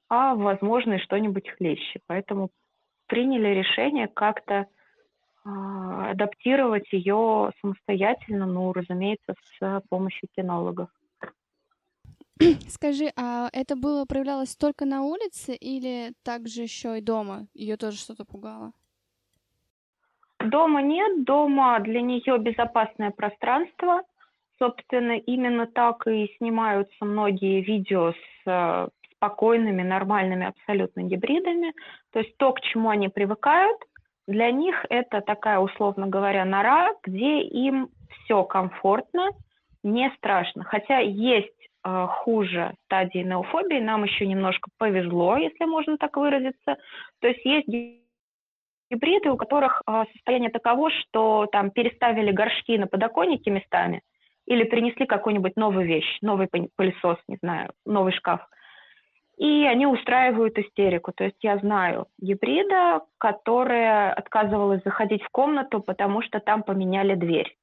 а 0.09 0.35
возможно 0.35 0.93
и 0.93 0.99
что-нибудь 0.99 1.49
хлеще. 1.49 1.99
Поэтому 2.07 2.49
приняли 3.07 3.49
решение 3.49 4.07
как-то 4.07 4.67
а, 5.45 6.11
адаптировать 6.11 6.91
ее 6.91 7.51
самостоятельно, 7.61 8.45
ну, 8.45 8.73
разумеется, 8.73 9.33
с 9.59 9.81
помощью 9.89 10.27
кинологов. 10.35 10.89
Скажи, 12.67 13.11
а 13.15 13.49
это 13.53 13.75
было 13.75 14.05
проявлялось 14.05 14.55
только 14.55 14.85
на 14.85 15.03
улице 15.03 15.53
или 15.55 16.13
также 16.23 16.63
еще 16.63 16.97
и 16.97 17.01
дома? 17.01 17.47
Ее 17.53 17.77
тоже 17.77 17.97
что-то 17.97 18.25
пугало? 18.25 18.73
Дома 20.43 20.81
нет, 20.81 21.23
дома 21.23 21.79
для 21.79 22.01
нее 22.01 22.37
безопасное 22.37 23.11
пространство. 23.11 24.03
Собственно, 24.59 25.17
именно 25.17 25.67
так 25.67 26.07
и 26.07 26.33
снимаются 26.37 27.05
многие 27.05 27.61
видео 27.61 28.11
с 28.11 28.47
э, 28.47 28.87
спокойными, 29.15 29.81
нормальными 29.81 30.45
абсолютно 30.45 31.01
гибридами. 31.01 31.73
То 32.11 32.19
есть 32.19 32.37
то, 32.37 32.53
к 32.53 32.61
чему 32.61 32.89
они 32.89 33.09
привыкают– 33.09 33.77
для 34.27 34.51
них 34.51 34.85
это 34.89 35.21
такая, 35.21 35.59
условно 35.59 36.07
говоря, 36.07 36.45
нора, 36.45 36.93
где 37.03 37.41
им 37.41 37.89
все 38.09 38.43
комфортно, 38.43 39.31
не 39.83 40.09
страшно. 40.17 40.63
Хотя 40.63 40.99
есть 40.99 41.49
э, 41.83 42.07
хуже 42.09 42.73
стадии 42.85 43.19
неофобии, 43.19 43.79
нам 43.79 44.05
еще 44.05 44.25
немножко 44.25 44.69
повезло, 44.77 45.35
если 45.35 45.65
можно 45.65 45.97
так 45.97 46.15
выразиться. 46.15 46.77
То 47.19 47.27
есть 47.27 47.43
есть 47.43 47.67
гибриды, 48.89 49.29
у 49.29 49.37
которых 49.37 49.81
э, 49.87 50.03
состояние 50.13 50.49
таково, 50.49 50.89
что 50.91 51.47
там 51.51 51.71
переставили 51.71 52.31
горшки 52.31 52.77
на 52.77 52.87
подоконнике 52.87 53.51
местами 53.51 54.01
или 54.45 54.63
принесли 54.63 55.05
какую-нибудь 55.05 55.55
новую 55.55 55.85
вещь, 55.85 56.17
новый 56.21 56.47
пылесос, 56.75 57.17
не 57.27 57.37
знаю, 57.41 57.71
новый 57.85 58.13
шкаф– 58.13 58.41
и 59.37 59.65
они 59.65 59.87
устраивают 59.87 60.57
истерику. 60.57 61.11
То 61.11 61.25
есть 61.25 61.37
я 61.41 61.57
знаю 61.57 62.07
гибрида, 62.19 63.01
которая 63.17 64.13
отказывалась 64.13 64.83
заходить 64.83 65.23
в 65.23 65.29
комнату, 65.29 65.81
потому 65.81 66.21
что 66.21 66.39
там 66.39 66.63
поменяли 66.63 67.15
дверь. 67.15 67.55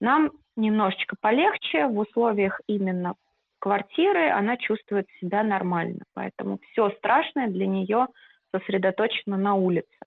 Нам 0.00 0.32
немножечко 0.56 1.16
полегче 1.20 1.86
в 1.86 1.98
условиях 1.98 2.60
именно 2.66 3.14
квартиры, 3.58 4.30
она 4.30 4.56
чувствует 4.56 5.06
себя 5.20 5.42
нормально. 5.42 6.04
Поэтому 6.12 6.58
все 6.70 6.90
страшное 6.90 7.48
для 7.48 7.66
нее 7.66 8.08
сосредоточено 8.54 9.36
на 9.38 9.54
улице, 9.54 9.88
а, 10.00 10.04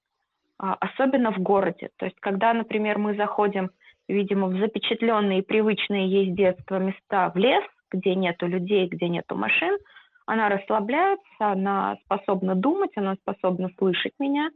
особенно 0.57 1.31
в 1.31 1.39
городе. 1.39 1.89
То 1.97 2.05
есть 2.05 2.19
когда, 2.19 2.53
например, 2.53 2.97
мы 2.97 3.15
заходим, 3.15 3.71
видимо, 4.07 4.47
в 4.47 4.57
запечатленные 4.59 5.43
привычные 5.43 6.31
с 6.31 6.35
детства 6.35 6.79
места 6.79 7.31
в 7.33 7.37
лес, 7.37 7.63
где 7.91 8.15
нету 8.15 8.47
людей, 8.47 8.87
где 8.87 9.07
нету 9.07 9.35
машин– 9.35 9.77
она 10.27 10.49
расслабляется, 10.49 11.23
она 11.39 11.97
способна 12.03 12.53
думать, 12.53 12.91
она 12.97 13.15
способна 13.15 13.69
слышать 13.77 14.11
меня, 14.19 14.51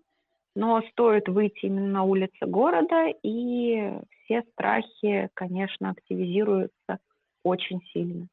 но 0.53 0.81
стоит 0.91 1.29
выйти 1.29 1.65
именно 1.65 1.87
на 1.87 2.03
улицы 2.03 2.45
города, 2.45 3.07
и 3.23 3.89
все 4.25 4.43
страхи, 4.51 5.29
конечно, 5.33 5.91
активизируются 5.91 6.99
очень 7.43 7.79
сильно. 7.93 8.27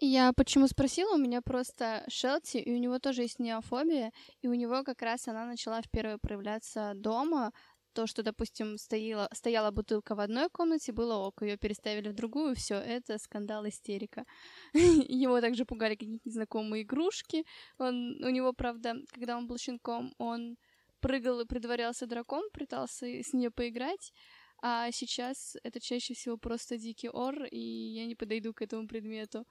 Я 0.00 0.32
почему 0.32 0.66
спросила, 0.66 1.14
у 1.14 1.18
меня 1.18 1.40
просто 1.40 2.04
Шелти, 2.08 2.58
и 2.58 2.72
у 2.72 2.78
него 2.78 2.98
тоже 2.98 3.22
есть 3.22 3.38
неофобия, 3.38 4.12
и 4.42 4.48
у 4.48 4.54
него 4.54 4.82
как 4.82 5.02
раз 5.02 5.28
она 5.28 5.46
начала 5.46 5.82
впервые 5.82 6.18
проявляться 6.18 6.92
дома, 6.96 7.52
то, 7.94 8.06
что, 8.08 8.22
допустим, 8.22 8.76
стояла, 8.76 9.28
стояла 9.32 9.70
бутылка 9.70 10.16
в 10.16 10.20
одной 10.20 10.48
комнате, 10.50 10.92
было 10.92 11.14
ок, 11.14 11.42
ее 11.42 11.56
переставили 11.56 12.08
в 12.08 12.14
другую, 12.14 12.56
все, 12.56 12.74
это 12.74 13.18
скандал, 13.18 13.66
истерика. 13.68 14.24
Его 14.74 15.40
также 15.40 15.64
пугали 15.64 15.94
какие-то 15.94 16.28
незнакомые 16.28 16.82
игрушки. 16.82 17.44
Он, 17.78 18.22
у 18.24 18.30
него, 18.30 18.52
правда, 18.52 18.96
когда 19.12 19.36
он 19.36 19.46
был 19.46 19.58
щенком, 19.58 20.12
он 20.18 20.56
прыгал 21.00 21.40
и 21.40 21.46
притворялся 21.46 22.06
дракон, 22.06 22.50
пытался 22.52 23.06
с 23.06 23.32
нее 23.32 23.50
поиграть, 23.50 24.12
а 24.60 24.90
сейчас 24.90 25.56
это 25.62 25.78
чаще 25.80 26.14
всего 26.14 26.36
просто 26.36 26.78
дикий 26.78 27.10
ор, 27.10 27.44
и 27.44 27.58
я 27.58 28.06
не 28.06 28.14
подойду 28.14 28.52
к 28.54 28.62
этому 28.62 28.88
предмету. 28.88 29.46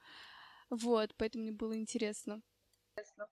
Вот, 0.81 1.11
поэтому 1.17 1.43
мне 1.43 1.51
было 1.51 1.77
интересно. 1.77 2.41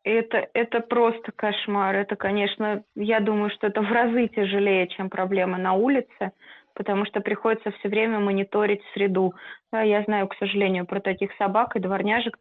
Это, 0.03 0.47
это 0.53 0.79
просто 0.79 1.31
кошмар. 1.31 1.95
Это, 1.95 2.15
конечно, 2.15 2.83
я 2.95 3.19
думаю, 3.19 3.49
что 3.51 3.67
это 3.67 3.81
в 3.81 3.91
разы 3.91 4.27
тяжелее, 4.27 4.87
чем 4.87 5.09
проблемы 5.09 5.57
на 5.57 5.73
улице, 5.73 6.31
потому 6.73 7.05
что 7.05 7.19
приходится 7.21 7.71
все 7.71 7.89
время 7.89 8.19
мониторить 8.19 8.81
среду. 8.93 9.33
Я 9.71 10.03
знаю, 10.03 10.27
к 10.27 10.35
сожалению, 10.35 10.85
про 10.85 10.99
таких 10.99 11.31
собак 11.37 11.75
и 11.75 11.79
дворняжек, 11.79 12.37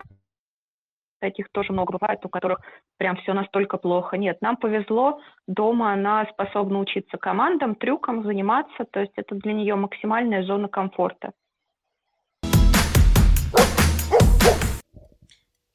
таких 1.20 1.48
тоже 1.50 1.72
много 1.72 1.98
бывает, 1.98 2.24
у 2.24 2.28
которых 2.28 2.60
прям 2.98 3.16
все 3.16 3.32
настолько 3.32 3.76
плохо. 3.76 4.16
Нет, 4.16 4.40
нам 4.40 4.56
повезло, 4.56 5.20
дома 5.46 5.92
она 5.92 6.26
способна 6.32 6.78
учиться 6.78 7.18
командам, 7.18 7.74
трюкам, 7.74 8.24
заниматься, 8.24 8.84
то 8.90 9.00
есть 9.00 9.12
это 9.16 9.34
для 9.34 9.52
нее 9.52 9.76
максимальная 9.76 10.42
зона 10.42 10.68
комфорта. 10.68 11.32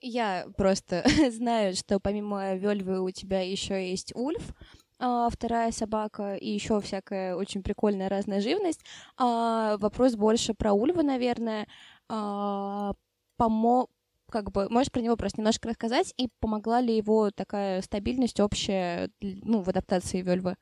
Я 0.08 0.46
просто 0.56 1.04
знаю, 1.32 1.76
что 1.76 2.00
помимо 2.00 2.54
Вельвы 2.56 3.02
у 3.02 3.10
тебя 3.10 3.42
еще 3.42 3.90
есть 3.90 4.16
Ульф, 4.16 4.54
а, 5.00 5.30
вторая 5.32 5.72
собака 5.72 6.36
и 6.36 6.48
еще 6.48 6.80
всякая 6.80 7.36
очень 7.36 7.64
прикольная 7.64 8.08
разная 8.08 8.40
живность. 8.40 8.82
А, 9.18 9.78
вопрос 9.78 10.16
больше 10.16 10.54
про 10.54 10.74
Ульва, 10.74 11.02
наверное. 11.02 11.68
А, 12.08 12.94
помо 13.38 13.88
как 14.30 14.52
бы, 14.52 14.70
можешь 14.70 14.92
про 14.92 15.02
него 15.02 15.18
просто 15.18 15.40
немножко 15.40 15.70
рассказать, 15.70 16.14
и 16.18 16.30
помогла 16.40 16.82
ли 16.82 16.96
его 16.96 17.32
такая 17.32 17.82
стабильность 17.82 18.40
общая, 18.40 19.10
ну, 19.22 19.62
в 19.64 19.70
адаптации 19.70 20.22
Вельвы? 20.22 20.56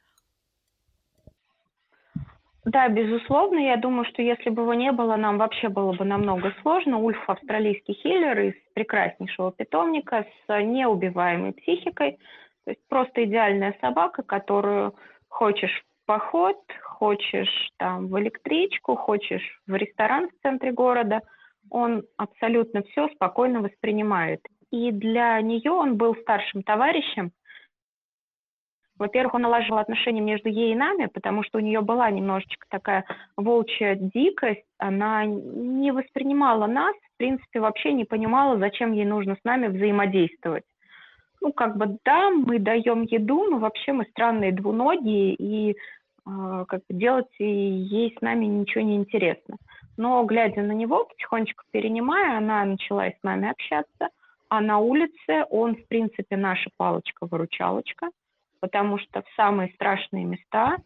Да, 2.65 2.87
безусловно. 2.87 3.59
Я 3.59 3.75
думаю, 3.75 4.05
что 4.05 4.21
если 4.21 4.49
бы 4.49 4.61
его 4.61 4.73
не 4.73 4.91
было, 4.91 5.17
нам 5.17 5.37
вообще 5.37 5.67
было 5.67 5.91
бы 5.93 6.05
намного 6.05 6.53
сложно. 6.61 6.97
Ульф– 6.97 7.21
австралийский 7.29 7.93
хиллер 7.93 8.39
из 8.39 8.53
прекраснейшего 8.73 9.51
питомника 9.51 10.25
с 10.47 10.61
неубиваемой 10.61 11.53
психикой. 11.53 12.17
То 12.63 12.71
есть 12.71 12.81
просто 12.87 13.25
идеальная 13.25 13.75
собака, 13.81 14.23
которую 14.23 14.95
хочешь 15.27 15.83
в 15.83 16.05
поход, 16.05 16.57
хочешь 16.83 17.69
там 17.77 18.07
в 18.07 18.17
электричку, 18.19 18.95
хочешь 18.95 19.61
в 19.67 19.75
ресторан 19.75 20.29
в 20.29 20.41
центре 20.41 20.71
города. 20.71 21.19
Он 21.69 22.03
абсолютно 22.15 22.83
все 22.83 23.09
спокойно 23.09 23.61
воспринимает. 23.61 24.39
И 24.71 24.91
для 24.91 25.39
нее 25.41 25.71
он 25.71 25.97
был 25.97 26.15
старшим 26.15 26.63
товарищем– 26.63 27.31
во-первых, 28.99 29.33
он 29.33 29.41
налаживал 29.41 29.79
отношения 29.79 30.21
между 30.21 30.49
ей 30.49 30.73
и 30.73 30.75
нами, 30.75 31.07
потому 31.07 31.43
что 31.43 31.57
у 31.57 31.61
нее 31.61 31.81
была 31.81 32.11
немножечко 32.11 32.65
такая 32.69 33.05
волчья 33.35 33.95
дикость. 33.95 34.65
Она 34.77 35.25
не 35.25 35.91
воспринимала 35.91 36.67
нас, 36.67 36.95
в 36.95 37.17
принципе, 37.17 37.59
вообще 37.59 37.93
не 37.93 38.05
понимала, 38.05 38.57
зачем 38.59 38.91
ей 38.91 39.05
нужно 39.05 39.35
с 39.35 39.43
нами 39.43 39.67
взаимодействовать. 39.67 40.63
Ну, 41.41 41.51
как 41.51 41.75
бы, 41.75 41.97
да, 42.05 42.29
мы 42.29 42.59
даем 42.59 43.01
еду, 43.01 43.49
но 43.49 43.57
вообще 43.57 43.93
мы 43.93 44.05
странные 44.05 44.53
двуногие, 44.53 45.33
и 45.33 45.71
э, 45.71 46.65
как 46.67 46.81
бы 46.87 46.93
делать 46.95 47.33
ей 47.39 48.15
с 48.17 48.21
нами 48.21 48.45
ничего 48.45 48.83
не 48.83 48.95
интересно. 48.95 49.57
Но, 49.97 50.23
глядя 50.23 50.61
на 50.61 50.71
него, 50.71 51.05
потихонечку 51.05 51.63
перенимая, 51.71 52.37
она 52.37 52.63
начала 52.63 53.07
с 53.07 53.23
нами 53.23 53.49
общаться, 53.49 54.09
а 54.49 54.61
на 54.61 54.77
улице 54.77 55.45
он, 55.49 55.75
в 55.75 55.87
принципе, 55.87 56.37
наша 56.37 56.69
палочка-выручалочка– 56.77 58.09
потому 58.63 58.97
что 58.97 59.23
в 59.23 59.25
самые 59.35 59.73
страшные 59.73 60.23
места 60.23 60.77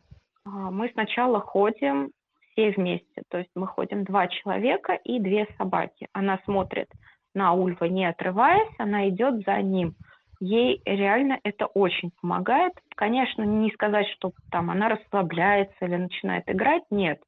а, 0.43 0.49
мы 0.71 0.89
сначала 0.93 1.39
ходим 1.39 2.09
все 2.49 2.71
вместе. 2.71 3.21
То 3.29 3.37
есть 3.37 3.51
мы 3.53 3.67
ходим 3.67 4.03
два 4.03 4.27
человека 4.29 4.93
и 4.93 5.19
две 5.19 5.45
собаки. 5.59 6.07
Она 6.11 6.39
смотрит 6.45 6.87
на 7.35 7.53
Ульва, 7.53 7.85
не 7.85 8.07
отрываясь, 8.07 8.73
она 8.79 9.07
идет 9.09 9.45
за 9.45 9.61
ним. 9.61 9.93
Ей 10.39 10.81
реально 10.85 11.39
это 11.43 11.67
очень 11.67 12.09
помогает. 12.19 12.73
Конечно, 12.95 13.43
не 13.43 13.69
сказать, 13.73 14.07
что 14.15 14.31
там 14.49 14.71
она 14.71 14.89
расслабляется 14.89 15.77
или 15.81 15.97
начинает 15.97 16.49
играть, 16.49 16.83
нет. 16.89 17.21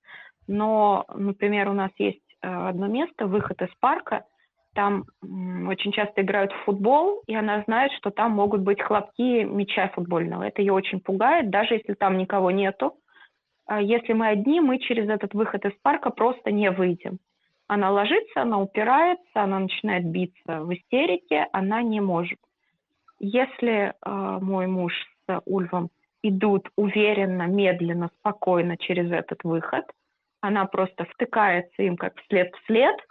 Но, 0.48 1.06
например, 1.14 1.70
у 1.70 1.74
нас 1.74 1.92
есть 2.00 2.26
э, 2.42 2.48
одно 2.48 2.88
место, 2.88 3.28
выход 3.28 3.62
из 3.62 3.70
парка– 3.80 4.26
там 4.74 5.06
очень 5.68 5.92
часто 5.92 6.22
играют 6.22 6.52
в 6.52 6.64
футбол, 6.66 7.24
и 7.28 7.36
она 7.36 7.64
знает, 7.64 7.92
что 7.94 8.12
там 8.12 8.32
могут 8.32 8.62
быть 8.62 8.82
хлопки 8.82 9.44
мяча 9.44 9.90
футбольного. 9.90 10.44
Это 10.44 10.62
ее 10.62 10.74
очень 10.74 11.00
пугает, 11.00 11.50
даже 11.50 11.76
если 11.76 11.94
там 11.94 12.18
никого 12.18 12.52
нету. 12.52 12.96
А 13.66 13.82
если 13.82 14.14
мы 14.14 14.28
одни, 14.28 14.60
мы 14.62 14.80
через 14.80 15.10
этот 15.10 15.34
выход 15.34 15.66
из 15.66 15.74
парка 15.82 16.10
просто 16.10 16.52
не 16.52 16.72
выйдем. 16.72 17.20
Она 17.68 17.92
ложится, 17.92 18.42
она 18.42 18.60
упирается, 18.60 19.24
она 19.36 19.60
начинает 19.60 20.06
биться 20.06 20.64
в 20.64 20.74
истерике, 20.74 21.48
она 21.52 21.84
не 21.84 22.02
может. 22.02 22.40
Если 23.20 23.94
э, 23.94 24.40
мой 24.42 24.66
муж 24.66 24.94
с 25.28 25.42
Ульвом 25.46 25.90
идут 26.24 26.70
уверенно, 26.76 27.44
медленно, 27.44 28.10
спокойно 28.20 28.76
через 28.78 29.12
этот 29.12 29.44
выход, 29.44 29.86
она 30.42 30.66
просто 30.66 31.06
втыкается 31.06 31.84
им 31.84 31.96
как 31.96 32.18
вслед 32.22 32.54
вслед– 32.64 32.96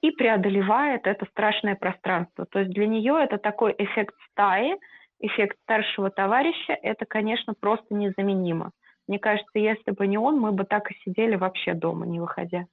и 0.00 0.10
преодолевает 0.10 1.06
это 1.06 1.26
страшное 1.26 1.74
пространство. 1.74 2.46
То 2.46 2.60
есть 2.60 2.72
для 2.72 2.86
нее 2.86 3.18
это 3.20 3.38
такой 3.38 3.74
эффект 3.78 4.14
стаи, 4.30 4.76
эффект 5.20 5.58
старшего 5.62 6.10
товарища, 6.10 6.72
это, 6.82 7.04
конечно, 7.04 7.54
просто 7.58 7.94
незаменимо. 7.94 8.70
Мне 9.08 9.18
кажется, 9.18 9.58
если 9.58 9.90
бы 9.90 10.06
не 10.06 10.18
он, 10.18 10.38
мы 10.38 10.52
бы 10.52 10.64
так 10.64 10.90
и 10.90 10.94
сидели 11.04 11.34
вообще 11.34 11.74
дома, 11.74 12.06
не 12.06 12.20
выходя. 12.20 12.66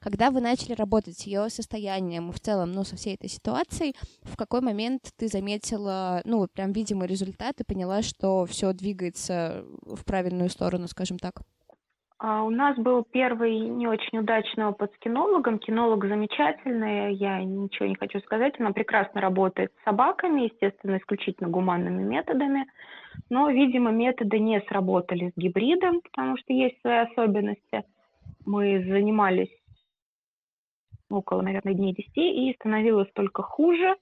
Когда 0.00 0.30
вы 0.30 0.40
начали 0.40 0.74
работать 0.74 1.18
с 1.18 1.22
ее 1.22 1.48
состоянием 1.48 2.30
в 2.30 2.38
целом, 2.38 2.72
ну, 2.72 2.84
со 2.84 2.96
всей 2.96 3.14
этой 3.14 3.30
ситуацией, 3.30 3.94
в 4.22 4.36
какой 4.36 4.60
момент 4.60 5.10
ты 5.16 5.28
заметила, 5.28 6.20
ну, 6.24 6.46
прям 6.46 6.72
видимый 6.72 7.08
результат 7.08 7.60
и 7.60 7.64
поняла, 7.64 8.02
что 8.02 8.44
все 8.44 8.72
двигается 8.72 9.64
в 9.82 10.04
правильную 10.04 10.50
сторону, 10.50 10.88
скажем 10.88 11.18
так? 11.18 11.40
А 12.18 12.44
у 12.44 12.50
нас 12.50 12.76
был 12.78 13.04
первый 13.04 13.58
не 13.58 13.88
очень 13.88 14.18
удачный 14.18 14.66
опыт 14.66 14.92
с 14.94 14.98
кинологом. 14.98 15.58
Кинолог 15.58 16.06
замечательный, 16.06 17.14
я 17.14 17.42
ничего 17.42 17.86
не 17.86 17.96
хочу 17.96 18.20
сказать. 18.20 18.54
Она 18.58 18.72
прекрасно 18.72 19.20
работает 19.20 19.72
с 19.72 19.84
собаками, 19.84 20.42
естественно, 20.42 20.96
исключительно 20.98 21.48
гуманными 21.48 22.02
методами. 22.02 22.66
Но, 23.30 23.50
видимо, 23.50 23.90
методы 23.90 24.38
не 24.38 24.60
сработали 24.62 25.30
с 25.30 25.38
гибридом, 25.38 26.00
потому 26.02 26.36
что 26.36 26.52
есть 26.52 26.80
свои 26.80 26.98
особенности. 26.98 27.84
Мы 28.46 28.84
занимались 28.86 29.50
около, 31.10 31.42
наверное, 31.42 31.74
дней 31.74 31.94
10, 31.94 32.16
и 32.16 32.54
становилось 32.58 33.10
только 33.12 33.42
хуже. 33.42 33.96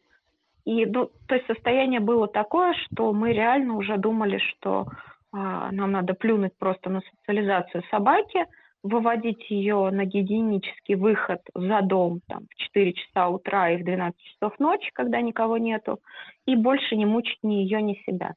И, 0.65 0.87
ну, 0.87 1.11
то 1.27 1.35
есть 1.35 1.47
состояние 1.47 2.01
было 2.01 2.29
такое, 2.29 2.75
что 2.75 3.13
мы 3.13 3.33
реально 3.33 3.75
уже 3.77 3.97
думали, 3.97 4.39
что 4.39 4.87
нам 5.33 5.93
надо 5.93 6.15
плюнуть 6.15 6.57
просто 6.59 6.91
на 6.91 7.01
социализацию 7.01 7.83
собаки, 7.91 8.47
выводить 8.83 9.49
ее 9.49 9.91
на 9.91 10.05
гигиенический 10.05 10.97
выход 10.97 11.41
за 11.55 11.83
дом 11.83 12.21
там, 12.29 12.47
в 12.51 12.55
4 12.57 12.93
часа 12.95 13.29
утра 13.29 13.71
и 13.71 13.77
в 13.77 13.85
12 13.85 14.21
часов 14.21 14.59
ночи, 14.59 14.91
когда 14.93 15.21
никого 15.21 15.57
нету, 15.57 16.01
и 16.47 16.57
больше 16.57 16.97
не 16.97 17.07
мучить 17.07 17.39
ни 17.43 17.55
ее, 17.55 17.81
ни 17.81 17.95
себя. 18.07 18.35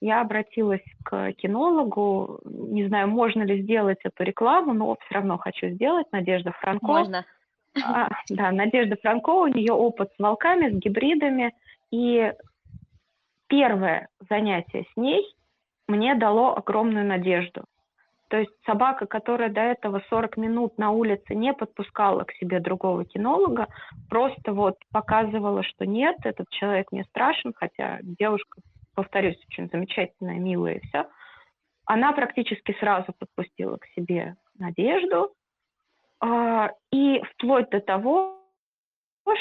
Я 0.00 0.20
обратилась 0.20 0.84
к 1.04 1.32
кинологу, 1.32 2.40
не 2.44 2.86
знаю, 2.88 3.08
можно 3.08 3.42
ли 3.42 3.62
сделать 3.62 3.98
эту 4.02 4.24
рекламу, 4.24 4.74
но 4.74 4.96
все 4.96 5.14
равно 5.14 5.38
хочу 5.38 5.68
сделать, 5.68 6.06
Надежда 6.12 6.52
Франко. 6.60 6.86
Можно. 6.86 7.24
А, 7.82 8.08
да, 8.28 8.50
Надежда 8.50 8.96
Франко, 9.00 9.30
у 9.30 9.46
нее 9.46 9.72
опыт 9.72 10.10
с 10.14 10.18
волками, 10.18 10.70
с 10.70 10.74
гибридами, 10.74 11.54
и 11.90 12.32
первое 13.46 14.08
занятие 14.28 14.84
с 14.92 14.96
ней– 14.96 15.24
мне 15.88 16.14
дало 16.14 16.56
огромную 16.56 17.06
надежду. 17.06 17.64
То 18.28 18.38
есть 18.38 18.52
собака, 18.64 19.06
которая 19.06 19.50
до 19.50 19.60
этого 19.60 20.02
40 20.08 20.36
минут 20.38 20.78
на 20.78 20.90
улице 20.90 21.34
не 21.34 21.52
подпускала 21.52 22.24
к 22.24 22.32
себе 22.32 22.58
другого 22.58 23.04
кинолога, 23.04 23.68
просто 24.08 24.52
вот 24.52 24.76
показывала, 24.92 25.62
что 25.62 25.86
нет, 25.86 26.16
этот 26.24 26.48
человек 26.50 26.90
мне 26.90 27.04
страшен, 27.04 27.52
хотя 27.54 27.98
девушка, 28.02 28.60
повторюсь, 28.94 29.38
очень 29.48 29.68
замечательная, 29.70 30.38
милая 30.38 30.74
и 30.74 30.86
все. 30.86 31.06
Она 31.84 32.12
практически 32.12 32.74
сразу 32.80 33.12
подпустила 33.18 33.76
к 33.76 33.86
себе 33.94 34.36
надежду. 34.58 35.32
А, 36.20 36.70
и 36.90 37.22
вплоть 37.34 37.68
до 37.70 37.80
того, 37.80 38.40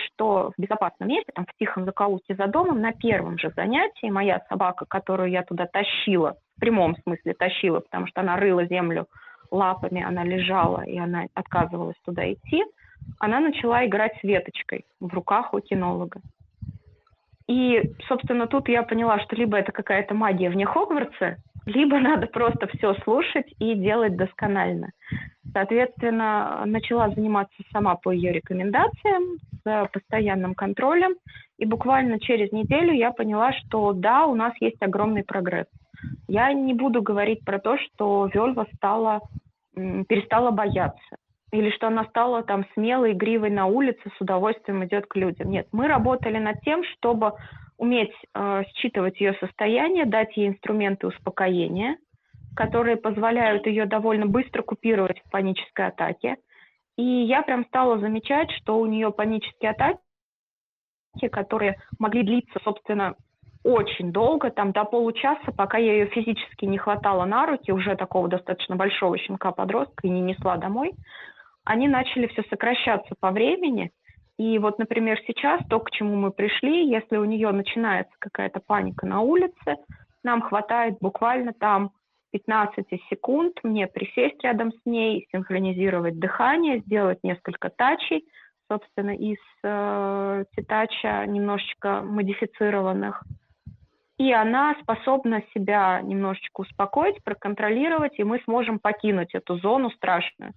что 0.06 0.52
в 0.56 0.62
безопасном 0.62 1.10
месте, 1.10 1.32
там, 1.34 1.46
в 1.46 1.58
тихом 1.58 1.86
закоулке 1.86 2.36
за 2.36 2.48
домом, 2.48 2.82
на 2.82 2.93
первом 2.93 3.38
же 3.38 3.52
занятии 3.56 4.10
моя 4.10 4.41
собака, 4.50 4.86
которую 4.86 5.30
я 5.30 5.43
туда 5.43 5.65
тащила, 5.65 6.36
в 6.58 6.60
прямом 6.60 6.96
смысле 7.04 7.34
тащила, 7.34 7.80
потому 7.80 8.08
что 8.08 8.22
она 8.22 8.38
рыла 8.38 8.65
землю 8.65 9.08
лапами, 9.52 10.02
она 10.02 10.24
лежала, 10.24 10.84
и 10.84 10.98
она 10.98 11.26
отказывалась 11.34 11.98
туда 12.06 12.32
идти, 12.32 12.63
она 13.19 13.39
начала 13.39 13.86
играть 13.86 14.17
с 14.19 14.24
веточкой 14.24 14.86
в 15.00 15.13
руках 15.13 15.54
у 15.54 15.60
кинолога. 15.60 16.22
И, 17.48 17.94
собственно, 18.08 18.48
тут 18.48 18.70
я 18.70 18.84
поняла, 18.84 19.20
что 19.20 19.36
либо 19.36 19.58
это 19.58 19.72
какая-то 19.72 20.14
магия 20.14 20.50
вне 20.50 20.66
Хогвартса, 20.66 21.38
либо 21.66 22.00
надо 22.00 22.28
просто 22.28 22.68
все 22.68 22.94
слушать 23.04 23.54
и 23.60 23.76
делать 23.76 24.16
досконально. 24.16 24.92
Соответственно, 25.52 26.64
начала 26.66 27.10
заниматься 27.10 27.56
сама 27.72 27.96
по 27.96 28.12
ее 28.12 28.32
рекомендациям, 28.32 29.38
с 29.64 29.90
постоянным 29.92 30.56
контролем. 30.56 31.16
И 31.58 31.66
буквально 31.66 32.20
через 32.20 32.52
неделю 32.52 32.94
я 32.94 33.12
поняла, 33.12 33.54
что 33.54 33.94
да, 33.94 34.26
у 34.26 34.36
нас 34.36 34.54
есть 34.60 34.82
огромный 34.82 35.24
прогресс. 35.24 35.68
Я 36.28 36.52
не 36.54 36.74
буду 36.74 37.02
говорить 37.02 37.46
про 37.46 37.60
то, 37.60 37.78
что 37.78 38.30
Вельва 38.34 38.68
стала, 38.76 39.22
перестала 39.76 40.52
бояться 40.52 41.18
или 41.54 41.70
что 41.70 41.88
она 41.88 42.04
стала 42.06 42.42
там 42.42 42.66
смелой, 42.74 43.13
игривой 43.13 43.52
на 43.52 43.68
улице, 43.68 44.02
с 44.18 44.22
удовольствием 44.22 44.84
идет 44.86 45.06
к 45.06 45.16
людям. 45.16 45.52
Нет, 45.52 45.68
мы 45.72 45.88
работали 45.88 46.39
над 46.39 46.60
тем, 46.62 46.84
чтобы 46.96 47.34
уметь 47.78 48.13
э, 48.34 48.63
считывать 48.74 49.22
ее 49.22 49.34
состояние, 49.36 50.06
дать 50.06 50.36
ей 50.36 50.48
инструменты 50.48 51.06
успокоения, 51.08 51.98
которые 52.56 52.98
позволяют 52.98 53.68
ее 53.68 53.86
довольно 53.86 54.26
быстро 54.26 54.63
купировать 54.63 55.20
в 55.20 55.30
панической 55.30 55.88
атаке. 55.88 56.38
И 56.98 57.04
я 57.04 57.44
прям 57.44 57.66
стала 57.66 58.00
замечать, 58.00 58.50
что 58.54 58.80
у 58.80 58.88
нее 58.88 59.12
панические 59.12 59.72
атаки, 59.72 60.00
которые 61.32 61.76
могли 62.00 62.24
длиться, 62.24 62.60
собственно, 62.63 63.13
очень 63.63 64.12
долго, 64.12 64.50
там 64.50 64.72
до 64.72 64.86
получаса, 64.86 65.52
пока 65.56 65.78
я 65.78 65.94
ее 65.94 66.08
физически 66.08 66.66
не 66.66 66.80
хватала 66.80 67.26
на 67.26 67.46
руки, 67.46 67.72
уже 67.72 67.96
такого 67.96 68.28
достаточно 68.28 68.76
большого 68.76 69.20
щенка-подростка, 69.20 70.08
и 70.08 70.10
не 70.10 70.20
несла 70.20 70.58
домой, 70.58 70.94
они 71.65 71.88
начали 71.88 72.28
все 72.28 72.43
сокращаться 72.49 73.15
по 73.19 73.32
времени. 73.32 73.91
И 74.38 74.58
вот, 74.58 74.80
например, 74.80 75.19
сейчас 75.28 75.62
то, 75.69 75.80
к 75.80 75.91
чему 75.91 76.15
мы 76.15 76.32
пришли, 76.32 76.89
если 76.89 77.17
у 77.17 77.26
нее 77.26 77.52
начинается 77.52 78.13
какая-то 78.19 78.60
паника 78.60 79.06
на 79.06 79.21
улице, 79.21 79.78
нам 80.23 80.41
хватает 80.41 80.97
буквально 80.99 81.54
там 81.54 81.91
15 82.32 82.86
секунд 83.10 83.60
мне 83.63 83.88
присесть 83.88 84.43
рядом 84.43 84.71
с 84.71 84.80
ней, 84.86 85.28
синхронизировать 85.32 86.17
дыхание, 86.17 86.80
сделать 86.80 87.19
несколько 87.23 87.69
тачей, 87.69 88.26
собственно, 88.69 89.15
из 89.15 89.38
э, 89.63 90.45
тетача 90.56 91.26
немножечко 91.28 92.02
модифицированных. 92.02 93.23
И 94.17 94.32
она 94.32 94.76
способна 94.82 95.43
себя 95.54 96.02
немножечко 96.02 96.62
успокоить, 96.62 97.23
проконтролировать, 97.23 98.17
и 98.17 98.23
мы 98.23 98.39
сможем 98.45 98.80
покинуть 98.80 99.36
эту 99.36 99.58
зону 99.58 99.91
страшную. 99.91 100.54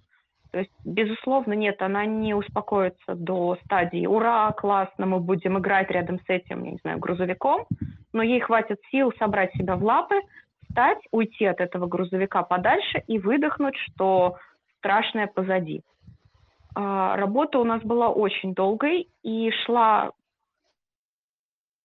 То 0.51 0.59
есть, 0.59 0.71
безусловно, 0.85 1.53
нет, 1.53 1.81
она 1.81 2.05
не 2.05 2.33
успокоится 2.33 3.15
до 3.15 3.57
стадии 3.65 4.05
«Ура, 4.05 4.51
классно, 4.53 5.05
мы 5.05 5.19
будем 5.19 5.57
играть 5.59 5.89
рядом 5.91 6.19
с 6.19 6.29
этим, 6.29 6.63
я 6.63 6.71
не 6.71 6.77
знаю, 6.81 6.99
грузовиком», 6.99 7.65
но 8.13 8.23
ей 8.23 8.39
хватит 8.39 8.79
сил 8.89 9.11
собрать 9.19 9.53
себя 9.53 9.75
в 9.75 9.83
лапы, 9.83 10.15
встать, 10.63 10.99
уйти 11.11 11.45
от 11.45 11.59
этого 11.59 11.87
грузовика 11.87 12.43
подальше 12.43 13.03
и 13.07 13.19
выдохнуть, 13.19 13.75
что 13.75 14.37
страшное 14.77 15.27
позади. 15.27 15.81
А, 16.75 17.17
работа 17.17 17.59
у 17.59 17.63
нас 17.63 17.81
была 17.81 18.09
очень 18.09 18.53
долгой 18.53 19.09
и 19.23 19.51
шла 19.65 20.11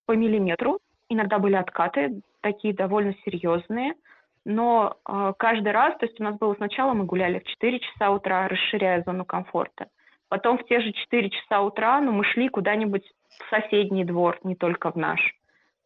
по 0.07 0.12
миллиметру. 0.12 0.79
Иногда 1.09 1.38
были 1.38 1.55
откаты, 1.55 2.20
такие 2.40 2.75
довольно 2.75 3.14
серьезные– 3.25 3.94
но 4.44 4.96
э, 5.09 5.33
каждый 5.38 5.72
раз, 5.72 5.96
то 5.98 6.07
есть 6.07 6.20
у 6.20 6.24
нас 6.24 6.37
было 6.38 6.55
сначала 6.55 6.94
мы 6.94 7.05
гуляли 7.05 7.38
в 7.38 7.44
4 7.44 7.78
часа 7.81 8.11
утра, 8.11 8.48
расширяя 8.48 9.02
зону 9.05 9.24
комфорта. 9.24 9.87
Потом 10.28 10.59
в 10.59 10.64
те 10.64 10.81
же 10.81 10.92
4 10.92 11.31
часа 11.31 11.61
утра, 11.61 12.00
ну, 12.00 12.12
мы 12.12 12.24
шли 12.24 12.48
куда-нибудь 12.48 13.05
в 13.28 13.50
соседний 13.50 14.05
двор, 14.05 14.38
не 14.42 14.55
только 14.57 14.90
в 14.90 14.96
наш. 14.96 15.20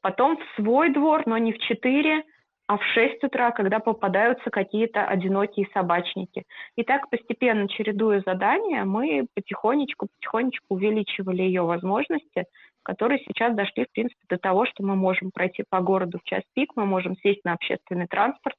Потом 0.00 0.36
в 0.36 0.54
свой 0.54 0.90
двор, 0.90 1.24
но 1.26 1.36
не 1.36 1.52
в 1.52 1.58
4, 1.58 2.22
а 2.68 2.78
в 2.78 2.82
6 2.82 3.22
утра, 3.22 3.52
когда 3.52 3.78
попадаются 3.78 4.50
какие-то 4.50 5.04
одинокие 5.04 5.68
собачники. 5.72 6.44
И 6.76 6.82
так 6.82 7.08
постепенно, 7.10 7.68
чередуя 7.68 8.22
задания, 8.26 8.84
мы 8.84 9.26
потихонечку, 9.34 10.08
потихонечку 10.18 10.74
увеличивали 10.74 11.42
ее 11.42 11.62
возможности, 11.62 12.44
которые 12.82 13.20
сейчас 13.20 13.54
дошли, 13.54 13.84
в 13.84 13.92
принципе, 13.92 14.20
до 14.28 14.38
того, 14.38 14.66
что 14.66 14.82
мы 14.82 14.96
можем 14.96 15.30
пройти 15.30 15.64
по 15.68 15.80
городу 15.80 16.18
в 16.18 16.28
час 16.28 16.42
пик, 16.54 16.72
мы 16.76 16.86
можем 16.86 17.16
сесть 17.18 17.44
на 17.44 17.52
общественный 17.52 18.06
транспорт, 18.06 18.56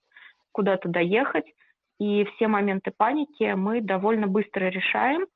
куда-то 0.53 0.87
доехать, 0.87 1.45
и 1.99 2.25
все 2.25 2.47
моменты 2.47 2.91
паники 2.95 3.53
мы 3.53 3.81
довольно 3.81 4.27
быстро 4.27 4.65
решаем, 4.65 5.27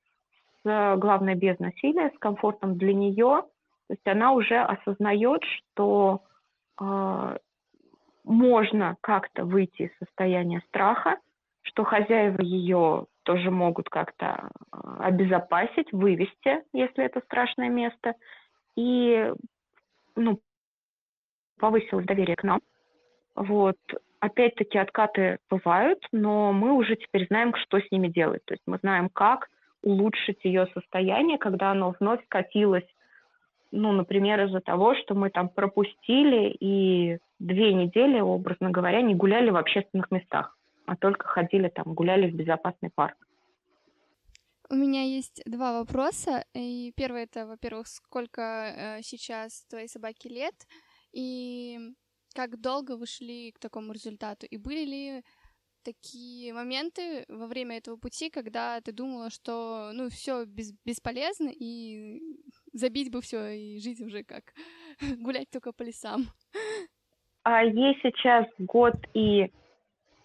с, 0.64 0.96
главное, 0.98 1.36
без 1.36 1.60
насилия, 1.60 2.12
с 2.16 2.20
комфортом 2.20 2.78
для 2.78 2.94
нее. 2.94 3.44
То 3.88 3.94
есть 3.94 4.08
она 4.08 4.32
уже 4.32 4.58
осознает, 4.58 5.42
что 5.44 6.22
э, 6.80 7.38
можно 8.24 8.98
как-то 9.02 9.46
выйти 9.46 9.84
из 9.84 9.98
состояния 9.98 10.62
страха, 10.68 11.18
что 11.64 11.84
хозяева 11.84 12.42
ее 12.42 13.06
тоже 13.24 13.52
могут 13.52 13.90
как-то 13.90 14.50
а, 14.72 15.06
обезопасить, 15.06 15.92
вывести, 15.92 16.64
если 16.74 17.04
это 17.04 17.22
страшное 17.22 17.70
место 17.70 18.16
и 18.76 19.32
ну, 20.16 20.40
повысилось 21.60 22.06
доверие 22.06 22.36
к 22.36 22.44
нам. 22.44 22.62
Вот. 23.36 23.78
Опять-таки 24.20 24.78
откаты 24.78 25.40
бывают, 25.50 26.06
но 26.12 26.52
мы 26.52 26.74
уже 26.74 26.96
теперь 26.96 27.28
знаем, 27.28 27.56
что 27.56 27.80
с 27.80 27.92
ними 27.92 28.08
делать. 28.08 28.44
То 28.46 28.54
есть 28.54 28.64
мы 28.68 28.78
знаем, 28.82 29.10
как 29.10 29.50
улучшить 29.82 30.44
ее 30.44 30.68
состояние, 30.74 31.38
когда 31.38 31.72
оно 31.72 31.96
вновь 32.00 32.22
катилось, 32.28 32.88
ну, 33.72 33.92
например, 33.94 34.44
из-за 34.46 34.60
того, 34.60 34.96
что 34.96 35.16
мы 35.16 35.30
там 35.30 35.50
пропустили 35.50 36.56
и 36.60 37.20
две 37.42 37.74
недели, 37.74 38.20
образно 38.20 38.72
говоря, 38.72 39.02
не 39.02 39.16
гуляли 39.16 39.50
в 39.50 39.58
общественных 39.58 40.12
местах, 40.12 40.58
а 40.86 40.96
только 40.96 41.28
ходили 41.28 41.70
там, 41.70 41.94
гуляли 41.94 42.30
в 42.30 42.36
безопасный 42.36 42.90
парк. 42.90 43.18
У 44.70 44.76
меня 44.76 45.04
есть 45.04 45.42
два 45.46 45.80
вопроса. 45.80 46.46
И 46.54 46.94
первый 46.96 47.24
это, 47.24 47.46
во-первых, 47.46 47.88
сколько 47.88 48.42
э, 48.42 49.02
сейчас 49.02 49.66
твоей 49.66 49.90
собаке 49.90 50.30
лет, 50.30 50.56
и 51.12 51.78
как 52.34 52.62
долго 52.62 52.96
вы 52.96 53.06
шли 53.06 53.52
к 53.52 53.60
такому 53.60 53.92
результату, 53.92 54.46
и 54.46 54.58
были 54.58 54.86
ли 54.86 55.24
такие 55.84 56.54
моменты 56.54 57.26
во 57.28 57.48
время 57.48 57.78
этого 57.78 57.98
пути, 57.98 58.30
когда 58.30 58.80
ты 58.82 58.92
думала, 58.92 59.30
что 59.30 59.92
ну 59.94 60.10
все 60.10 60.46
без, 60.46 60.74
бесполезно 60.86 61.50
и 61.50 62.22
забить 62.72 63.12
бы 63.12 63.22
все 63.22 63.50
и 63.50 63.80
жить 63.80 64.00
уже 64.02 64.24
как 64.24 64.54
гулять 65.18 65.50
только 65.50 65.72
по 65.74 65.84
лесам. 65.84 66.28
А 67.44 67.64
ей 67.64 68.00
сейчас 68.04 68.46
год 68.60 68.94
и 69.14 69.52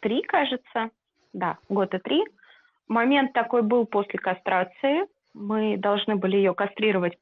три, 0.00 0.22
кажется. 0.22 0.90
Да, 1.33 1.59
год 1.68 1.94
и 1.94 1.98
три. 1.98 2.24
Момент 2.88 3.33
такой 3.33 3.62
был 3.62 3.87
после 3.87 4.18
кастрации. 4.18 5.07
Мы 5.35 5.76
должны 5.76 6.16
были 6.16 6.37
ее 6.37 6.55
кастрировать 6.55 7.18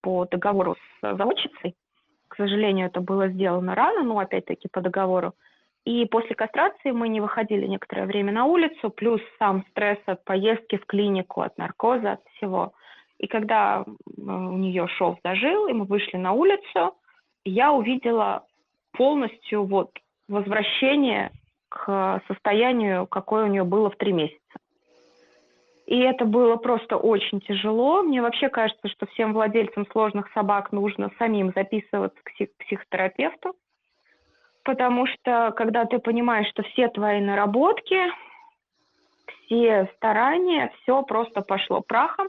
по 0.00 0.24
договору 0.26 0.74
с 0.74 1.16
заводчицей. 1.16 1.74
К 2.28 2.36
сожалению, 2.36 2.86
это 2.86 3.00
было 3.00 3.28
сделано 3.28 3.74
рано, 3.74 4.02
но 4.02 4.18
опять-таки 4.18 4.68
по 4.68 4.80
договору. 4.80 5.34
И 5.84 6.06
после 6.06 6.34
кастрации 6.34 6.92
мы 6.92 7.08
не 7.08 7.20
выходили 7.20 7.66
некоторое 7.66 8.06
время 8.06 8.32
на 8.32 8.44
улицу, 8.44 8.90
плюс 8.90 9.20
сам 9.38 9.64
стресс 9.70 9.98
от 10.06 10.24
поездки 10.24 10.76
в 10.76 10.86
клинику, 10.86 11.42
от 11.42 11.58
наркоза, 11.58 12.12
от 12.12 12.20
всего. 12.36 12.72
И 13.18 13.26
когда 13.26 13.84
у 14.16 14.56
нее 14.56 14.86
шов 14.88 15.18
зажил, 15.22 15.66
и 15.66 15.72
мы 15.72 15.84
вышли 15.84 16.16
на 16.16 16.32
улицу, 16.32 16.96
я 17.44 17.72
увидела 17.72 18.44
полностью 18.92 19.64
вот 19.64 19.90
возвращение 20.28 21.30
к 21.68 22.22
состоянию, 22.28 23.06
какое 23.06 23.44
у 23.44 23.48
нее 23.48 23.64
было 23.64 23.90
в 23.90 23.96
три 23.96 24.12
месяца. 24.12 24.38
И 25.86 25.98
это 25.98 26.24
было 26.24 26.56
просто 26.56 26.96
очень 26.96 27.40
тяжело. 27.40 28.02
Мне 28.02 28.22
вообще 28.22 28.48
кажется, 28.48 28.88
что 28.88 29.06
всем 29.06 29.32
владельцам 29.32 29.86
сложных 29.88 30.30
собак 30.32 30.72
нужно 30.72 31.10
самим 31.18 31.52
записываться 31.54 32.18
к 32.22 32.30
псих- 32.32 32.56
психотерапевту, 32.58 33.54
потому 34.62 35.06
что 35.06 35.52
когда 35.56 35.84
ты 35.84 35.98
понимаешь, 35.98 36.48
что 36.48 36.62
все 36.62 36.88
твои 36.88 37.20
наработки, 37.20 37.98
все 39.44 39.90
старания, 39.96 40.72
все 40.82 41.02
просто 41.02 41.42
пошло 41.42 41.80
прахом, 41.80 42.28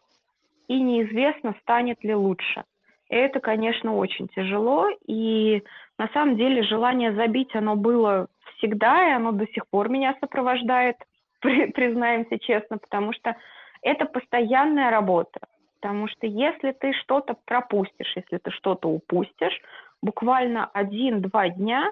и 0.68 0.82
неизвестно, 0.82 1.56
станет 1.62 2.04
ли 2.04 2.16
лучше. 2.16 2.64
Это, 3.10 3.40
конечно, 3.40 3.96
очень 3.96 4.28
тяжело, 4.30 4.88
и 5.06 5.64
на 5.98 6.08
самом 6.10 6.38
деле 6.38 6.64
желание 6.64 7.14
забить, 7.14 7.56
оно 7.56 7.76
было 7.76 8.28
всегда, 8.58 9.10
и 9.10 9.12
оно 9.12 9.32
до 9.32 9.46
сих 9.48 9.68
пор 9.68 9.90
меня 9.90 10.16
сопровождает, 10.20 10.98
признаемся 11.42 12.40
честно, 12.40 12.78
потому 12.78 13.14
что 13.14 13.36
это 13.82 14.06
постоянная 14.06 14.90
работа. 14.90 15.40
Потому 15.82 16.08
что 16.08 16.26
если 16.26 16.72
ты 16.72 16.94
что-то 16.94 17.36
пропустишь, 17.46 18.14
если 18.16 18.38
ты 18.38 18.52
что-то 18.52 18.88
упустишь, 18.88 19.60
буквально 20.02 20.66
один-два 20.74 21.50
дня 21.50 21.92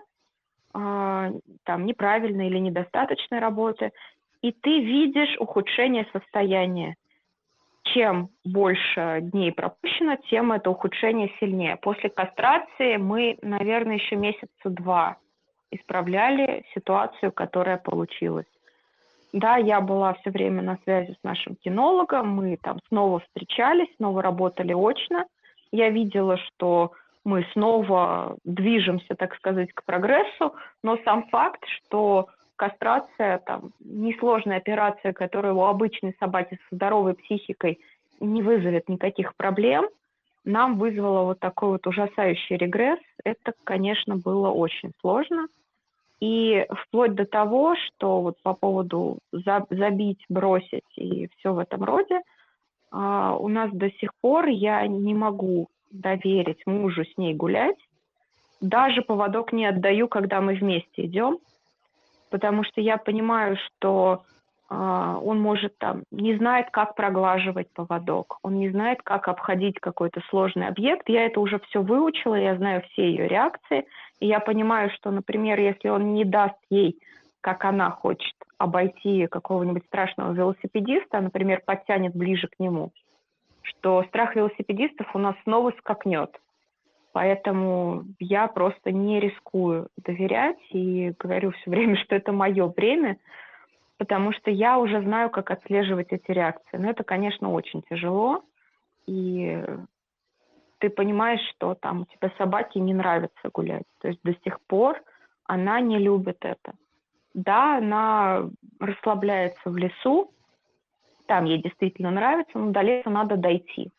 э, 0.74 1.32
там 1.64 1.86
неправильной 1.86 2.48
или 2.48 2.58
недостаточной 2.58 3.40
работы, 3.40 3.92
и 4.42 4.54
ты 4.54 4.80
видишь 4.80 5.36
ухудшение 5.40 6.08
состояния. 6.14 6.96
Чем 7.84 8.30
больше 8.46 9.20
дней 9.22 9.52
пропущено, 9.52 10.16
тем 10.30 10.52
это 10.52 10.70
ухудшение 10.70 11.32
сильнее. 11.40 11.78
После 11.78 12.10
кастрации 12.10 12.98
мы, 12.98 13.38
наверное, 13.42 13.96
еще 13.96 14.16
месяца 14.16 14.50
два 14.66 15.18
исправляли 15.72 16.64
ситуацию, 16.74 17.32
которая 17.32 17.78
получилась. 17.78 18.46
Да, 19.34 19.56
я 19.56 19.80
была 19.80 20.14
все 20.16 20.30
время 20.30 20.62
на 20.62 20.78
связи 20.84 21.14
с 21.14 21.24
нашим 21.24 21.56
кинологом, 21.56 22.30
мы 22.30 22.58
там 22.62 22.80
снова 22.90 23.20
встречались, 23.22 23.88
снова 23.96 24.22
работали 24.22 24.74
очно, 24.74 25.26
Я 25.72 25.90
видела, 25.90 26.38
что 26.38 26.92
мы 27.24 27.46
снова 27.54 28.36
движемся, 28.44 29.16
так 29.16 29.36
сказать, 29.36 29.72
к 29.74 29.86
прогрессу, 29.86 30.54
но 30.84 30.98
сам 31.06 31.28
факт, 31.30 31.64
что 31.68 32.28
кастрация, 32.62 33.40
там, 33.40 33.72
несложная 33.80 34.58
операция, 34.58 35.14
которая 35.14 35.52
у 35.54 35.64
обычной 35.64 36.16
собаки 36.20 36.60
со 36.70 36.76
здоровой 36.76 37.16
психикой 37.16 37.80
не 38.20 38.44
вызовет 38.44 38.88
никаких 38.88 39.36
проблем, 39.36 39.90
нам 40.46 40.78
вызвало 40.78 41.24
вот 41.24 41.40
такой 41.40 41.70
вот 41.70 41.88
ужасающий 41.88 42.58
регресс. 42.58 43.00
Это, 43.24 43.54
конечно, 43.64 44.16
было 44.16 44.50
очень 44.50 44.92
сложно. 45.02 45.48
И 46.20 46.68
вплоть 46.70 47.16
до 47.16 47.26
того, 47.26 47.76
что 47.76 48.22
вот 48.22 48.36
по 48.44 48.54
поводу 48.54 49.18
забить, 49.32 50.24
бросить 50.30 50.92
и 50.96 51.30
все 51.36 51.54
в 51.54 51.58
этом 51.58 51.84
роде, 51.84 52.22
а, 52.92 53.36
у 53.38 53.48
нас 53.48 53.72
до 53.72 53.90
сих 53.90 54.12
пор 54.22 54.46
я 54.50 54.86
не 54.86 55.16
могу 55.16 55.68
доверить 55.90 56.68
мужу 56.68 57.06
с 57.06 57.18
ней 57.18 57.34
гулять. 57.34 57.80
Даже 58.62 59.02
поводок 59.02 59.52
не 59.52 59.66
отдаю, 59.66 60.08
когда 60.08 60.42
мы 60.42 60.54
вместе 60.54 61.06
идем, 61.08 61.40
потому 62.32 62.64
что 62.64 62.82
я 62.82 62.98
понимаю, 62.98 63.58
что 63.58 64.24
э, 64.70 64.76
он 64.76 65.40
может 65.40 65.78
там 65.78 66.04
не 66.10 66.36
знает, 66.38 66.72
как 66.72 66.96
проглаживать 66.96 67.70
поводок, 67.74 68.40
он 68.42 68.58
не 68.58 68.72
знает, 68.72 69.04
как 69.04 69.28
обходить 69.28 69.80
какой-то 69.80 70.22
сложный 70.30 70.68
объект. 70.68 71.08
Я 71.10 71.26
это 71.28 71.40
уже 71.40 71.60
все 71.60 71.84
выучила, 71.84 72.36
я 72.36 72.56
знаю 72.56 72.82
все 72.90 73.12
ее 73.12 73.28
реакции, 73.28 73.86
и 74.20 74.28
я 74.28 74.40
понимаю, 74.40 74.90
что, 74.96 75.12
например, 75.12 75.60
если 75.60 75.90
он 75.90 76.14
не 76.14 76.26
даст 76.26 76.58
ей, 76.72 76.98
как 77.42 77.66
она 77.66 77.92
хочет, 77.92 78.36
обойти 78.58 79.28
какого-нибудь 79.28 79.86
страшного 79.86 80.32
велосипедиста, 80.34 81.20
например, 81.20 81.62
подтянет 81.66 82.16
ближе 82.16 82.48
к 82.48 82.60
нему, 82.60 82.92
что 83.62 84.04
страх 84.04 84.36
велосипедистов 84.36 85.14
у 85.16 85.20
нас 85.20 85.36
снова 85.44 85.74
скакнет. 85.80 86.30
Поэтому 87.14 88.06
я 88.20 88.48
просто 88.48 88.92
не 88.92 89.20
рискую 89.20 89.90
доверять 89.98 90.60
и 90.70 91.14
говорю 91.20 91.52
все 91.52 91.70
время, 91.70 91.96
что 92.04 92.16
это 92.16 92.32
мое 92.32 92.68
время, 92.68 93.18
потому 93.98 94.32
что 94.34 94.50
я 94.50 94.80
уже 94.80 95.02
знаю, 95.02 95.30
как 95.30 95.52
отслеживать 95.52 96.12
эти 96.12 96.32
реакции. 96.32 96.78
Но 96.78 96.90
это, 96.90 97.04
конечно, 97.04 97.52
очень 97.52 97.82
тяжело. 97.84 98.44
И 99.08 99.64
ты 100.80 100.90
понимаешь, 100.90 101.42
что 101.56 101.76
там 101.76 102.02
у 102.02 102.06
тебя 102.06 102.32
собаке 102.38 102.80
не 102.80 102.94
нравится 102.94 103.50
гулять. 103.54 103.86
То 104.00 104.08
есть 104.08 104.20
до 104.24 104.34
сих 104.44 104.60
пор 104.62 105.02
она 105.46 105.80
не 105.82 106.00
любит 106.00 106.38
это. 106.42 106.74
Да, 107.34 107.78
она 107.78 108.50
расслабляется 108.80 109.70
в 109.70 109.78
лесу, 109.78 110.32
там 111.28 111.46
ей 111.46 111.62
действительно 111.62 112.12
нравится, 112.12 112.58
но 112.58 112.72
до 112.72 112.82
леса 112.82 113.10
надо 113.10 113.38
дойти. 113.38 113.92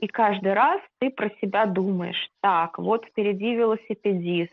И 0.00 0.06
каждый 0.06 0.52
раз 0.52 0.80
ты 0.98 1.10
про 1.10 1.30
себя 1.40 1.66
думаешь, 1.66 2.28
так, 2.40 2.78
вот 2.78 3.04
впереди 3.06 3.54
велосипедист, 3.54 4.52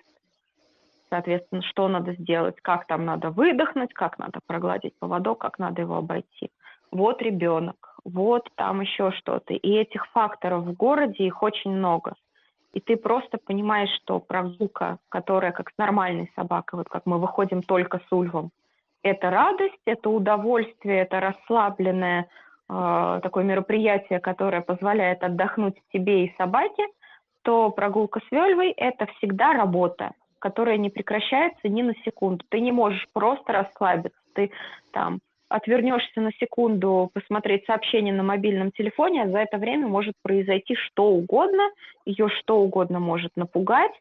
соответственно, 1.10 1.62
что 1.64 1.88
надо 1.88 2.14
сделать, 2.14 2.56
как 2.62 2.88
там 2.88 3.06
надо 3.06 3.32
выдохнуть, 3.32 3.94
как 3.94 4.18
надо 4.18 4.40
прогладить 4.46 4.94
поводок, 5.00 5.40
как 5.40 5.60
надо 5.60 5.82
его 5.82 5.98
обойти. 5.98 6.50
Вот 6.92 7.22
ребенок, 7.22 7.96
вот 8.04 8.50
там 8.56 8.82
еще 8.82 9.12
что-то. 9.12 9.54
И 9.54 9.72
этих 9.72 10.08
факторов 10.08 10.64
в 10.64 10.74
городе 10.74 11.26
их 11.26 11.44
очень 11.44 11.72
много. 11.72 12.16
И 12.74 12.80
ты 12.80 12.96
просто 12.96 13.38
понимаешь, 13.38 13.92
что 14.02 14.20
прогулка, 14.20 14.98
которая 15.10 15.52
как 15.52 15.70
с 15.72 15.78
нормальной 15.78 16.32
собакой, 16.36 16.80
вот 16.80 16.90
как 16.90 17.06
мы 17.06 17.18
выходим 17.18 17.62
только 17.62 18.00
с 18.00 18.12
Ульвом, 18.12 18.52
это 19.04 19.30
радость, 19.30 19.80
это 19.86 20.10
удовольствие, 20.10 21.02
это 21.02 21.20
расслабленное 21.20 22.28
такое 22.72 23.44
мероприятие, 23.44 24.20
которое 24.20 24.62
позволяет 24.62 25.24
отдохнуть 25.24 25.76
тебе 25.92 26.26
и 26.26 26.36
собаке, 26.38 26.88
то 27.42 27.70
прогулка 27.70 28.22
с 28.22 28.32
Вельвой– 28.32 28.72
это 28.78 29.08
всегда 29.18 29.54
работа, 29.54 30.12
которая 30.40 30.78
не 30.78 30.90
прекращается 30.90 31.68
ни 31.68 31.82
на 31.82 31.94
секунду. 32.06 32.46
Ты 32.50 32.62
не 32.62 32.72
можешь 32.72 33.06
просто 33.12 33.52
расслабиться, 33.52 34.20
ты 34.34 34.52
там 34.92 35.20
отвернешься 35.50 36.22
на 36.22 36.32
секунду 36.40 37.10
посмотреть 37.14 37.66
сообщение 37.66 38.14
на 38.14 38.24
мобильном 38.24 38.72
телефоне, 38.72 39.24
а 39.24 39.30
за 39.30 39.40
это 39.40 39.58
время 39.58 39.88
может 39.88 40.14
произойти 40.22 40.76
что 40.76 41.08
угодно, 41.08 41.70
ее 42.06 42.30
что 42.30 42.60
угодно 42.60 43.00
может 43.00 43.36
напугать, 43.36 43.92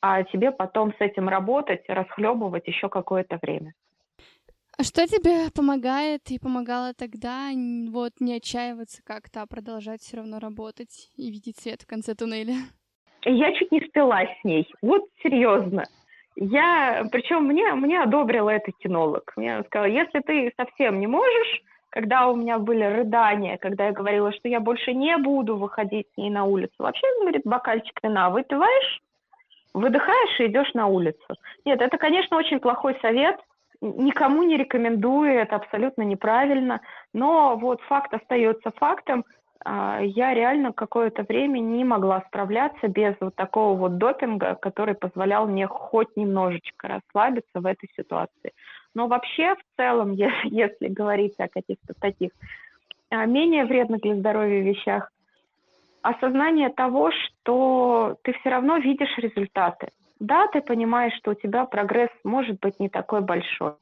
а 0.00 0.22
тебе 0.22 0.52
потом 0.52 0.94
с 0.94 1.00
этим 1.00 1.28
работать, 1.28 1.84
расхлебывать 1.88 2.66
еще 2.66 2.88
какое-то 2.88 3.38
время. 3.42 3.74
А 4.78 4.82
что 4.82 5.06
тебе 5.06 5.50
помогает 5.54 6.30
и 6.30 6.38
помогало 6.38 6.92
тогда 6.92 7.48
вот 7.90 8.12
не 8.20 8.36
отчаиваться 8.36 9.02
как-то, 9.02 9.40
а 9.40 9.46
продолжать 9.46 10.02
все 10.02 10.18
равно 10.18 10.38
работать 10.38 11.10
и 11.16 11.30
видеть 11.30 11.58
свет 11.58 11.80
в 11.80 11.86
конце 11.86 12.14
туннеля? 12.14 12.56
Я 13.24 13.54
чуть 13.54 13.72
не 13.72 13.80
спилась 13.80 14.28
с 14.40 14.44
ней. 14.44 14.70
Вот 14.82 15.08
серьезно. 15.22 15.84
Я, 16.36 17.06
причем 17.10 17.44
мне, 17.44 17.72
мне 17.72 18.02
одобрила 18.02 18.50
это 18.50 18.70
кинолог. 18.72 19.32
Мне 19.36 19.64
сказала, 19.64 19.88
если 19.88 20.20
ты 20.20 20.52
совсем 20.58 21.00
не 21.00 21.06
можешь, 21.06 21.62
когда 21.88 22.28
у 22.28 22.36
меня 22.36 22.58
были 22.58 22.84
рыдания, 22.84 23.56
когда 23.56 23.86
я 23.86 23.92
говорила, 23.92 24.30
что 24.32 24.46
я 24.48 24.60
больше 24.60 24.92
не 24.92 25.16
буду 25.16 25.56
выходить 25.56 26.06
с 26.12 26.16
ней 26.18 26.28
на 26.28 26.44
улицу, 26.44 26.74
вообще, 26.78 27.06
говорит, 27.22 27.42
бокальчик 27.46 27.98
вина 28.02 28.28
выпиваешь, 28.28 29.00
выдыхаешь 29.72 30.40
и 30.40 30.48
идешь 30.48 30.74
на 30.74 30.86
улицу. 30.86 31.26
Нет, 31.64 31.80
это, 31.80 31.96
конечно, 31.96 32.36
очень 32.36 32.60
плохой 32.60 32.98
совет, 33.00 33.36
никому 33.80 34.42
не 34.42 34.56
рекомендую, 34.56 35.32
это 35.32 35.56
абсолютно 35.56 36.02
неправильно, 36.02 36.80
но 37.12 37.56
вот 37.56 37.80
факт 37.82 38.12
остается 38.14 38.70
фактом. 38.76 39.24
А, 39.64 40.00
я 40.00 40.34
реально 40.34 40.72
какое-то 40.72 41.22
время 41.24 41.58
не 41.58 41.84
могла 41.84 42.22
справляться 42.28 42.88
без 42.88 43.14
вот 43.20 43.34
такого 43.34 43.76
вот 43.76 43.98
допинга, 43.98 44.54
который 44.54 44.94
позволял 44.94 45.46
мне 45.46 45.66
хоть 45.66 46.16
немножечко 46.16 46.88
расслабиться 46.88 47.60
в 47.60 47.66
этой 47.66 47.88
ситуации. 47.96 48.52
Но 48.94 49.08
вообще, 49.08 49.54
в 49.54 49.76
целом, 49.76 50.12
если 50.44 50.88
говорить 50.88 51.34
о 51.38 51.48
каких-то 51.48 51.94
таких 52.00 52.30
а, 53.10 53.26
менее 53.26 53.64
вредных 53.64 54.02
для 54.02 54.16
здоровья 54.16 54.62
вещах, 54.62 55.10
осознание 56.02 56.68
того, 56.68 57.10
что 57.10 58.16
ты 58.22 58.32
все 58.34 58.50
равно 58.50 58.76
видишь 58.78 59.18
результаты. 59.18 59.88
Да, 60.18 60.46
ты 60.48 60.60
понимаешь, 60.62 61.14
что 61.18 61.32
у 61.32 61.34
тебя 61.34 61.66
прогресс 61.66 62.10
может 62.24 62.58
быть 62.60 62.80
не 62.80 62.88
такой 62.88 63.20
большой. 63.20 63.74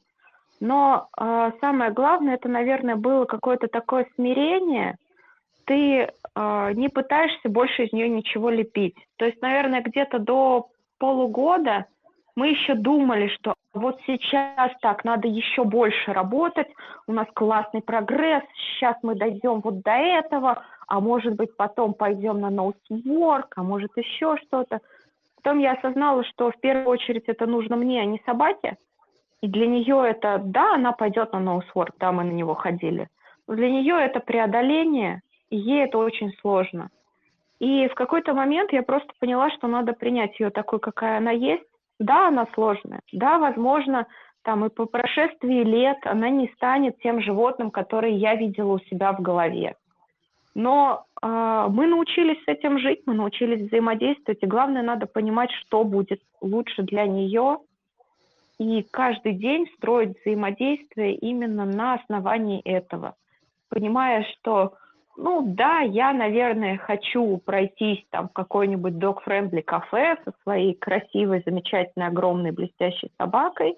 Но 0.61 1.09
э, 1.19 1.53
самое 1.61 1.91
главное, 1.91 2.35
это, 2.35 2.49
наверное, 2.49 2.97
было 2.97 3.25
какое-то 3.25 3.69
такое 3.69 4.07
смирение. 4.15 4.97
Ты 5.65 6.09
э, 6.35 6.73
не 6.75 6.89
пытаешься 6.89 7.49
больше 7.49 7.85
из 7.85 7.93
нее 7.93 8.09
ничего 8.09 8.51
лепить. 8.51 8.97
То 9.17 9.27
есть, 9.27 9.41
наверное, 9.43 9.83
где-то 9.83 10.19
до 10.19 10.69
полугода 10.99 11.87
мы 12.37 12.49
еще 12.49 12.75
думали, 12.75 13.29
что 13.29 13.55
вот 13.75 14.01
сейчас 14.07 14.73
так, 14.81 15.05
надо 15.05 15.29
еще 15.29 15.65
больше 15.65 16.13
работать, 16.13 16.69
у 17.07 17.13
нас 17.13 17.27
классный 17.35 17.81
прогресс, 17.81 18.43
сейчас 18.57 18.97
мы 19.03 19.15
дойдем 19.15 19.61
вот 19.61 19.83
до 19.83 19.93
этого, 19.93 20.65
а 20.89 21.01
может 21.01 21.35
быть 21.35 21.57
потом 21.57 21.95
пойдем 21.95 22.41
на 22.41 22.51
ноутворк, 22.51 23.53
а 23.57 23.63
может 23.63 23.97
еще 23.97 24.37
что-то. 24.39 24.81
Потом 25.45 25.59
я 25.59 25.73
осознала, 25.73 26.25
что 26.25 26.51
в 26.51 26.59
первую 26.59 26.89
очередь 26.89 27.25
это 27.27 27.45
нужно 27.45 27.77
мне, 27.77 28.01
а 28.01 28.07
не 28.07 28.19
собаке. 28.25 28.79
И 29.43 29.47
для 29.47 29.67
нее 29.67 30.03
это, 30.09 30.41
да, 30.43 30.75
она 30.75 30.93
пойдет 30.93 31.35
на 31.35 31.39
ноусворк, 31.39 31.95
да, 32.01 32.13
мы 32.13 32.25
на 32.25 32.31
него 32.31 32.55
ходили. 32.55 33.09
Но 33.47 33.55
для 33.55 33.71
нее 33.71 33.95
это 33.95 34.21
преодоление, 34.21 35.21
и 35.51 35.59
ей 35.59 35.85
это 35.85 35.99
очень 35.99 36.33
сложно. 36.41 36.89
И 37.61 37.89
в 37.89 37.95
какой-то 37.95 38.33
момент 38.33 38.73
я 38.73 38.83
просто 38.83 39.13
поняла, 39.21 39.51
что 39.51 39.67
надо 39.67 39.93
принять 39.93 40.41
ее 40.41 40.49
такой, 40.49 40.81
какая 40.81 41.19
она 41.19 41.33
есть. 41.33 41.69
Да, 42.01 42.29
она 42.29 42.47
сложная. 42.55 43.03
Да, 43.13 43.39
возможно, 43.39 44.07
там 44.45 44.65
и 44.65 44.71
по 44.71 44.87
прошествии 44.87 45.63
лет 45.63 45.99
она 46.05 46.31
не 46.31 46.49
станет 46.55 46.99
тем 47.01 47.21
животным, 47.21 47.71
которое 47.71 48.13
я 48.13 48.35
видела 48.35 48.73
у 48.73 48.79
себя 48.79 49.13
в 49.13 49.21
голове. 49.21 49.75
Но 50.55 51.07
э, 51.21 51.67
мы 51.71 51.87
научились 51.87 52.43
с 52.45 52.49
этим 52.49 52.79
жить, 52.79 53.03
мы 53.07 53.15
научились 53.15 53.67
взаимодействовать, 53.67 54.43
и 54.43 54.47
главное, 54.47 54.83
надо 54.83 55.07
понимать, 55.07 55.51
что 55.53 55.83
будет 55.83 56.21
лучше 56.41 56.83
для 56.83 57.07
нее, 57.07 57.59
и 58.59 58.83
каждый 58.91 59.33
день 59.33 59.67
строить 59.77 60.17
взаимодействие 60.21 61.17
именно 61.17 61.65
на 61.65 61.95
основании 61.95 62.61
этого, 62.61 63.17
понимая, 63.69 64.25
что, 64.25 64.75
ну 65.17 65.43
да, 65.45 65.81
я, 65.81 66.13
наверное, 66.13 66.77
хочу 66.77 67.39
пройтись 67.39 68.05
там 68.11 68.29
в 68.29 68.33
какой-нибудь 68.33 68.95
dog-friendly 68.95 69.63
кафе 69.63 70.17
со 70.25 70.33
своей 70.45 70.75
красивой, 70.75 71.43
замечательной, 71.45 72.07
огромной, 72.07 72.53
блестящей 72.53 73.11
собакой, 73.19 73.75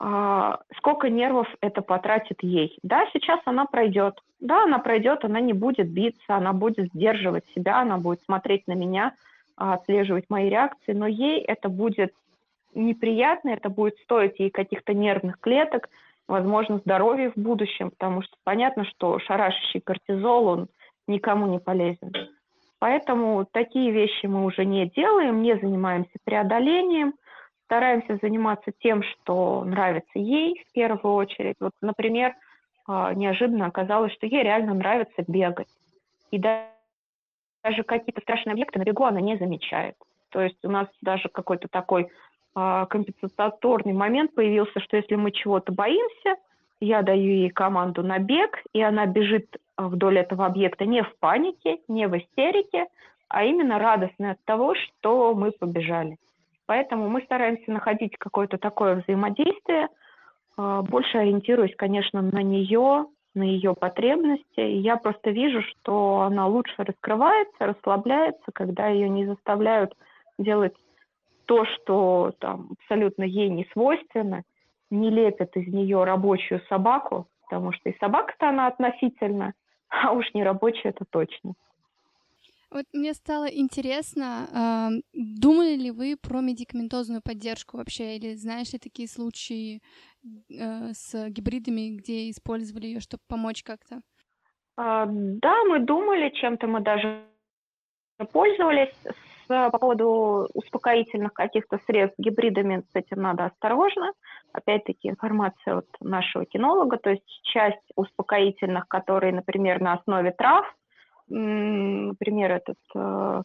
сколько 0.00 1.10
нервов 1.10 1.48
это 1.60 1.82
потратит 1.82 2.42
ей. 2.42 2.78
Да, 2.82 3.06
сейчас 3.12 3.40
она 3.46 3.66
пройдет. 3.66 4.14
Да, 4.40 4.64
она 4.64 4.78
пройдет, 4.78 5.24
она 5.24 5.40
не 5.40 5.52
будет 5.52 5.90
биться, 5.90 6.36
она 6.36 6.52
будет 6.52 6.92
сдерживать 6.92 7.44
себя, 7.54 7.80
она 7.80 7.98
будет 7.98 8.22
смотреть 8.22 8.68
на 8.68 8.74
меня, 8.74 9.12
а, 9.56 9.74
отслеживать 9.74 10.26
мои 10.28 10.48
реакции, 10.48 10.92
но 10.92 11.08
ей 11.08 11.40
это 11.40 11.68
будет 11.68 12.14
неприятно, 12.74 13.50
это 13.50 13.68
будет 13.68 13.96
стоить 13.98 14.38
ей 14.38 14.50
каких-то 14.50 14.94
нервных 14.94 15.40
клеток, 15.40 15.88
возможно, 16.28 16.78
здоровья 16.78 17.32
в 17.34 17.40
будущем, 17.40 17.90
потому 17.90 18.22
что 18.22 18.36
понятно, 18.44 18.84
что 18.84 19.18
шарашащий 19.18 19.80
кортизол, 19.80 20.46
он 20.46 20.68
никому 21.08 21.46
не 21.46 21.58
полезен. 21.58 22.12
Поэтому 22.78 23.44
такие 23.50 23.90
вещи 23.90 24.26
мы 24.26 24.44
уже 24.44 24.64
не 24.64 24.86
делаем, 24.86 25.42
не 25.42 25.56
занимаемся 25.58 26.12
преодолением, 26.22 27.14
стараемся 27.68 28.18
заниматься 28.22 28.72
тем, 28.80 29.02
что 29.02 29.62
нравится 29.64 30.18
ей 30.18 30.64
в 30.66 30.72
первую 30.72 31.14
очередь. 31.14 31.56
Вот, 31.60 31.72
например, 31.82 32.34
а, 32.86 33.12
неожиданно 33.12 33.66
оказалось, 33.66 34.12
что 34.14 34.26
ей 34.26 34.42
реально 34.42 34.72
нравится 34.72 35.22
бегать. 35.28 35.68
И 36.30 36.38
даже 36.38 37.82
какие-то 37.86 38.22
страшные 38.22 38.54
объекты 38.54 38.78
на 38.78 38.84
бегу 38.84 39.04
она 39.04 39.20
не 39.20 39.36
замечает. 39.36 39.96
То 40.30 40.40
есть 40.40 40.64
у 40.64 40.70
нас 40.70 40.88
даже 41.02 41.28
какой-то 41.28 41.68
такой 41.68 42.08
а, 42.54 42.86
компенсаторный 42.86 43.92
момент 43.92 44.34
появился, 44.34 44.80
что 44.80 44.96
если 44.96 45.16
мы 45.16 45.30
чего-то 45.30 45.70
боимся, 45.70 46.36
я 46.80 47.02
даю 47.02 47.30
ей 47.30 47.50
команду 47.50 48.02
на 48.02 48.18
бег, 48.18 48.62
и 48.72 48.80
она 48.80 49.04
бежит 49.04 49.58
вдоль 49.76 50.18
этого 50.18 50.46
объекта 50.46 50.86
не 50.86 51.02
в 51.02 51.14
панике, 51.18 51.80
не 51.86 52.08
в 52.08 52.16
истерике, 52.16 52.86
а 53.28 53.44
именно 53.44 53.78
радостная 53.78 54.32
от 54.32 54.44
того, 54.46 54.74
что 54.74 55.34
мы 55.34 55.50
побежали. 55.50 56.16
Поэтому 56.68 57.08
мы 57.08 57.22
стараемся 57.22 57.72
находить 57.72 58.18
какое-то 58.18 58.58
такое 58.58 58.96
взаимодействие, 58.96 59.88
а, 60.58 60.82
больше 60.82 61.16
ориентируясь, 61.16 61.74
конечно, 61.74 62.20
на 62.20 62.42
нее, 62.42 63.06
на 63.34 63.42
ее 63.42 63.74
потребности. 63.74 64.60
И 64.60 64.76
я 64.76 64.98
просто 64.98 65.30
вижу, 65.30 65.62
что 65.62 66.20
она 66.20 66.46
лучше 66.46 66.74
раскрывается, 66.76 67.66
расслабляется, 67.66 68.52
когда 68.52 68.88
ее 68.88 69.08
не 69.08 69.24
заставляют 69.24 69.96
делать 70.38 70.74
то, 71.46 71.64
что 71.64 72.32
там 72.38 72.68
абсолютно 72.78 73.22
ей 73.22 73.48
не 73.48 73.66
свойственно, 73.72 74.42
не 74.90 75.08
лепят 75.08 75.56
из 75.56 75.72
нее 75.72 76.04
рабочую 76.04 76.60
собаку, 76.68 77.28
потому 77.48 77.72
что 77.72 77.88
и 77.88 77.96
собака-то 77.98 78.50
она 78.50 78.66
относительно, 78.66 79.54
а 79.88 80.12
уж 80.12 80.34
не 80.34 80.44
рабочая 80.44 80.90
это 80.90 81.06
точно. 81.08 81.54
Вот 82.70 82.84
мне 82.92 83.14
стало 83.14 83.46
интересно, 83.46 84.46
э, 84.52 85.00
думали 85.14 85.74
ли 85.74 85.90
вы 85.90 86.16
про 86.16 86.40
медикаментозную 86.40 87.22
поддержку 87.22 87.78
вообще, 87.78 88.16
или 88.16 88.34
знаешь 88.34 88.72
ли 88.72 88.78
такие 88.78 89.08
случаи 89.08 89.80
э, 90.50 90.92
с 90.92 91.28
гибридами, 91.30 91.96
где 91.96 92.28
использовали 92.28 92.86
ее, 92.86 93.00
чтобы 93.00 93.22
помочь 93.26 93.62
как-то? 93.62 94.02
А, 94.76 95.06
да, 95.08 95.64
мы 95.64 95.80
думали, 95.80 96.28
чем-то 96.28 96.66
мы 96.66 96.80
даже 96.80 97.24
пользовались. 98.32 98.94
По 99.48 99.70
поводу 99.70 100.46
успокоительных 100.52 101.32
каких-то 101.32 101.80
средств 101.86 102.18
гибридами 102.18 102.84
с 102.92 102.94
этим 102.94 103.22
надо 103.22 103.46
осторожно. 103.46 104.12
Опять-таки 104.52 105.08
информация 105.08 105.78
от 105.78 105.86
нашего 106.00 106.44
кинолога, 106.44 106.98
то 106.98 107.08
есть 107.08 107.24
часть 107.44 107.92
успокоительных, 107.96 108.86
которые, 108.88 109.32
например, 109.32 109.80
на 109.80 109.94
основе 109.94 110.32
трав, 110.32 110.66
например, 111.28 112.52
этот 112.52 112.78
э, 112.94 113.42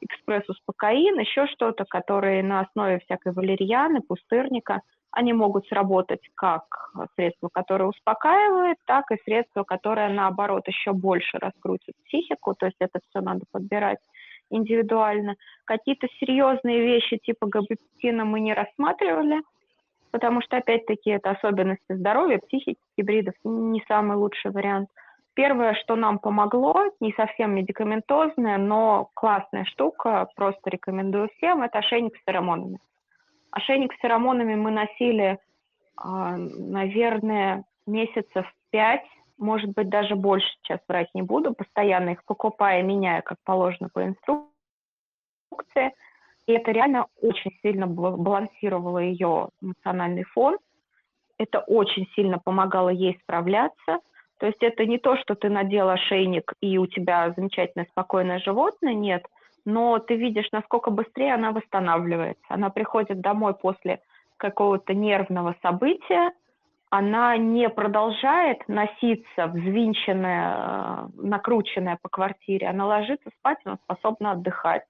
экспресс-успокоин, 0.00 1.18
еще 1.18 1.46
что-то, 1.46 1.84
которые 1.84 2.42
на 2.42 2.60
основе 2.60 3.00
всякой 3.00 3.32
валерьяны, 3.32 4.00
пустырника, 4.00 4.82
они 5.10 5.32
могут 5.32 5.66
сработать 5.68 6.28
как 6.34 6.92
средство, 7.14 7.48
которое 7.52 7.86
успокаивает, 7.86 8.78
так 8.84 9.10
и 9.12 9.22
средство, 9.24 9.62
которое, 9.62 10.08
наоборот, 10.08 10.66
еще 10.66 10.92
больше 10.92 11.38
раскрутит 11.38 11.94
психику, 12.06 12.54
то 12.54 12.66
есть 12.66 12.76
это 12.80 12.98
все 13.08 13.20
надо 13.20 13.44
подбирать 13.52 14.00
индивидуально. 14.50 15.36
Какие-то 15.64 16.08
серьезные 16.18 16.80
вещи 16.80 17.18
типа 17.18 17.46
габапетина 17.46 18.24
мы 18.24 18.40
не 18.40 18.54
рассматривали, 18.54 19.40
потому 20.10 20.42
что, 20.42 20.56
опять-таки, 20.56 21.10
это 21.10 21.30
особенности 21.30 21.94
здоровья, 21.94 22.38
психики 22.38 22.80
гибридов, 22.98 23.34
не 23.44 23.84
самый 23.88 24.16
лучший 24.16 24.50
вариант– 24.50 24.88
Первое, 25.34 25.74
что 25.74 25.96
нам 25.96 26.20
помогло, 26.20 26.92
не 27.00 27.12
совсем 27.14 27.56
медикаментозное, 27.56 28.56
но 28.56 29.10
классная 29.14 29.64
штука, 29.64 30.28
просто 30.36 30.70
рекомендую 30.70 31.28
всем, 31.36 31.62
это 31.62 31.78
ошейник 31.78 32.16
с 32.16 32.24
феромонами. 32.24 32.78
Ошейник 33.50 33.92
с 33.94 33.98
феромонами 33.98 34.54
мы 34.54 34.70
носили, 34.70 35.38
а, 35.96 36.36
наверное, 36.36 37.64
месяцев 37.84 38.46
пять, 38.70 39.04
может 39.36 39.70
быть, 39.74 39.88
даже 39.88 40.14
больше, 40.14 40.46
сейчас 40.62 40.78
врать 40.86 41.08
не 41.14 41.22
буду, 41.22 41.52
постоянно 41.52 42.10
их 42.10 42.24
покупая, 42.24 42.82
меняя, 42.82 43.20
как 43.22 43.38
положено 43.44 43.88
по 43.92 44.04
инструкции. 44.04 44.46
И 46.46 46.52
это 46.52 46.70
реально 46.70 47.06
очень 47.20 47.50
сильно 47.60 47.88
балансировало 47.88 48.98
ее 48.98 49.48
эмоциональный 49.60 50.24
фон. 50.24 50.58
Это 51.38 51.58
очень 51.58 52.06
сильно 52.14 52.38
помогало 52.38 52.90
ей 52.90 53.18
справляться– 53.24 53.98
то 54.44 54.48
есть 54.48 54.62
это 54.62 54.84
не 54.84 54.98
то, 54.98 55.16
что 55.16 55.34
ты 55.36 55.48
надел 55.48 55.88
ошейник 55.88 56.52
и 56.60 56.76
у 56.76 56.86
тебя 56.86 57.32
замечательное 57.34 57.86
спокойное 57.90 58.40
животное, 58.40 58.92
нет, 58.92 59.24
но 59.64 59.98
ты 59.98 60.16
видишь, 60.16 60.52
насколько 60.52 60.90
быстрее 60.90 61.32
она 61.32 61.50
восстанавливается. 61.50 62.44
Она 62.50 62.68
приходит 62.68 63.22
домой 63.22 63.54
после 63.54 64.00
какого-то 64.36 64.92
нервного 64.92 65.56
события, 65.62 66.30
она 66.90 67.38
не 67.38 67.70
продолжает 67.70 68.68
носиться, 68.68 69.46
взвинченная, 69.46 70.56
э, 70.56 71.06
накрученная 71.14 71.98
по 72.02 72.10
квартире, 72.10 72.66
она 72.66 72.84
ложится 72.84 73.30
спать, 73.38 73.60
она 73.64 73.78
способна 73.84 74.32
отдыхать, 74.32 74.84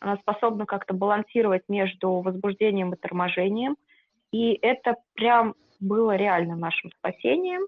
она 0.00 0.16
способна 0.16 0.64
как-то 0.64 0.94
балансировать 0.94 1.64
между 1.68 2.20
возбуждением 2.22 2.94
и 2.94 2.96
торможением, 2.96 3.76
и 4.32 4.54
это 4.54 4.96
прям 5.12 5.54
было 5.80 6.16
реально 6.16 6.56
нашим 6.56 6.90
спасением. 6.92 7.66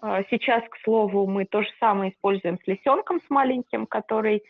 А, 0.00 0.22
сейчас, 0.30 0.62
к 0.68 0.76
слову, 0.82 1.26
мы 1.26 1.44
то 1.44 1.62
же 1.62 1.68
самое 1.78 2.12
используем 2.12 2.58
с 2.58 2.66
лисенком, 2.66 3.20
с 3.20 3.30
маленьким, 3.30 3.86
который 3.86 4.42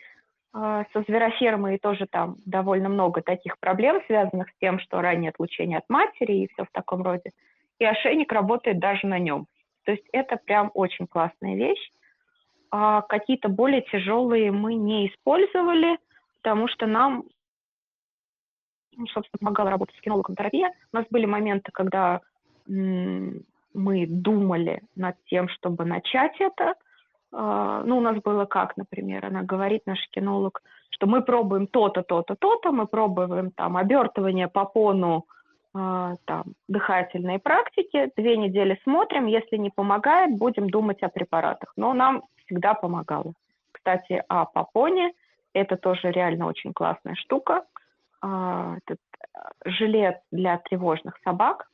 а, 0.53 0.85
со 0.93 1.01
зверофермой 1.01 1.77
тоже 1.77 2.07
там 2.07 2.37
довольно 2.45 2.89
много 2.89 3.21
таких 3.21 3.59
проблем, 3.59 4.01
связанных 4.07 4.49
с 4.49 4.57
тем, 4.59 4.79
что 4.79 5.01
раннее 5.01 5.29
отлучение 5.29 5.77
от 5.79 5.89
матери 5.89 6.33
и 6.43 6.47
все 6.53 6.63
в 6.63 6.71
таком 6.71 7.03
роде. 7.03 7.31
И 7.79 7.85
ошейник 7.85 8.31
работает 8.31 8.79
даже 8.79 9.07
на 9.07 9.19
нем. 9.19 9.47
То 9.85 9.91
есть 9.91 10.05
это 10.13 10.37
прям 10.37 10.71
очень 10.73 11.07
классная 11.07 11.55
вещь. 11.55 11.91
А 12.69 13.01
какие-то 13.01 13.49
более 13.49 13.81
тяжелые 13.81 14.51
мы 14.51 14.75
не 14.75 15.07
использовали, 15.07 15.97
потому 16.41 16.69
что 16.69 16.85
нам, 16.85 17.25
ну, 18.95 19.05
собственно, 19.07 19.39
помогала 19.39 19.71
работать 19.71 19.97
с 19.97 20.01
кинологом 20.01 20.35
терапия. 20.35 20.71
У 20.93 20.97
нас 20.97 21.05
были 21.09 21.25
моменты, 21.25 21.71
когда 21.73 22.21
мы 23.73 24.05
думали 24.07 24.81
над 24.95 25.15
тем, 25.25 25.49
чтобы 25.49 25.85
начать 25.85 26.39
это. 26.39 26.75
А, 27.31 27.83
ну, 27.85 27.97
у 27.97 28.01
нас 28.01 28.17
было 28.21 28.45
как, 28.45 28.77
например, 28.77 29.25
она 29.25 29.43
говорит, 29.43 29.83
наш 29.85 29.99
кинолог, 30.11 30.61
что 30.89 31.07
мы 31.07 31.21
пробуем 31.21 31.67
то-то, 31.67 32.03
то-то, 32.03 32.35
то-то, 32.35 32.71
мы 32.71 32.87
пробуем 32.87 33.51
там 33.51 33.77
обертывание 33.77 34.47
по 34.47 34.65
пону, 34.65 35.25
а, 35.73 36.15
там, 36.25 36.43
дыхательные 36.67 37.39
практики, 37.39 38.11
две 38.17 38.37
недели 38.37 38.79
смотрим, 38.83 39.27
если 39.27 39.57
не 39.57 39.69
помогает, 39.69 40.37
будем 40.37 40.69
думать 40.69 41.01
о 41.01 41.09
препаратах. 41.09 41.71
Но 41.77 41.93
нам 41.93 42.23
всегда 42.45 42.73
помогало. 42.73 43.33
Кстати, 43.71 44.23
о 44.27 44.45
попоне, 44.45 45.13
это 45.53 45.77
тоже 45.77 46.11
реально 46.11 46.47
очень 46.47 46.73
классная 46.73 47.15
штука. 47.15 47.63
А, 48.21 48.75
этот 48.85 48.99
жилет 49.65 50.19
для 50.31 50.57
тревожных 50.57 51.17
собак, 51.23 51.69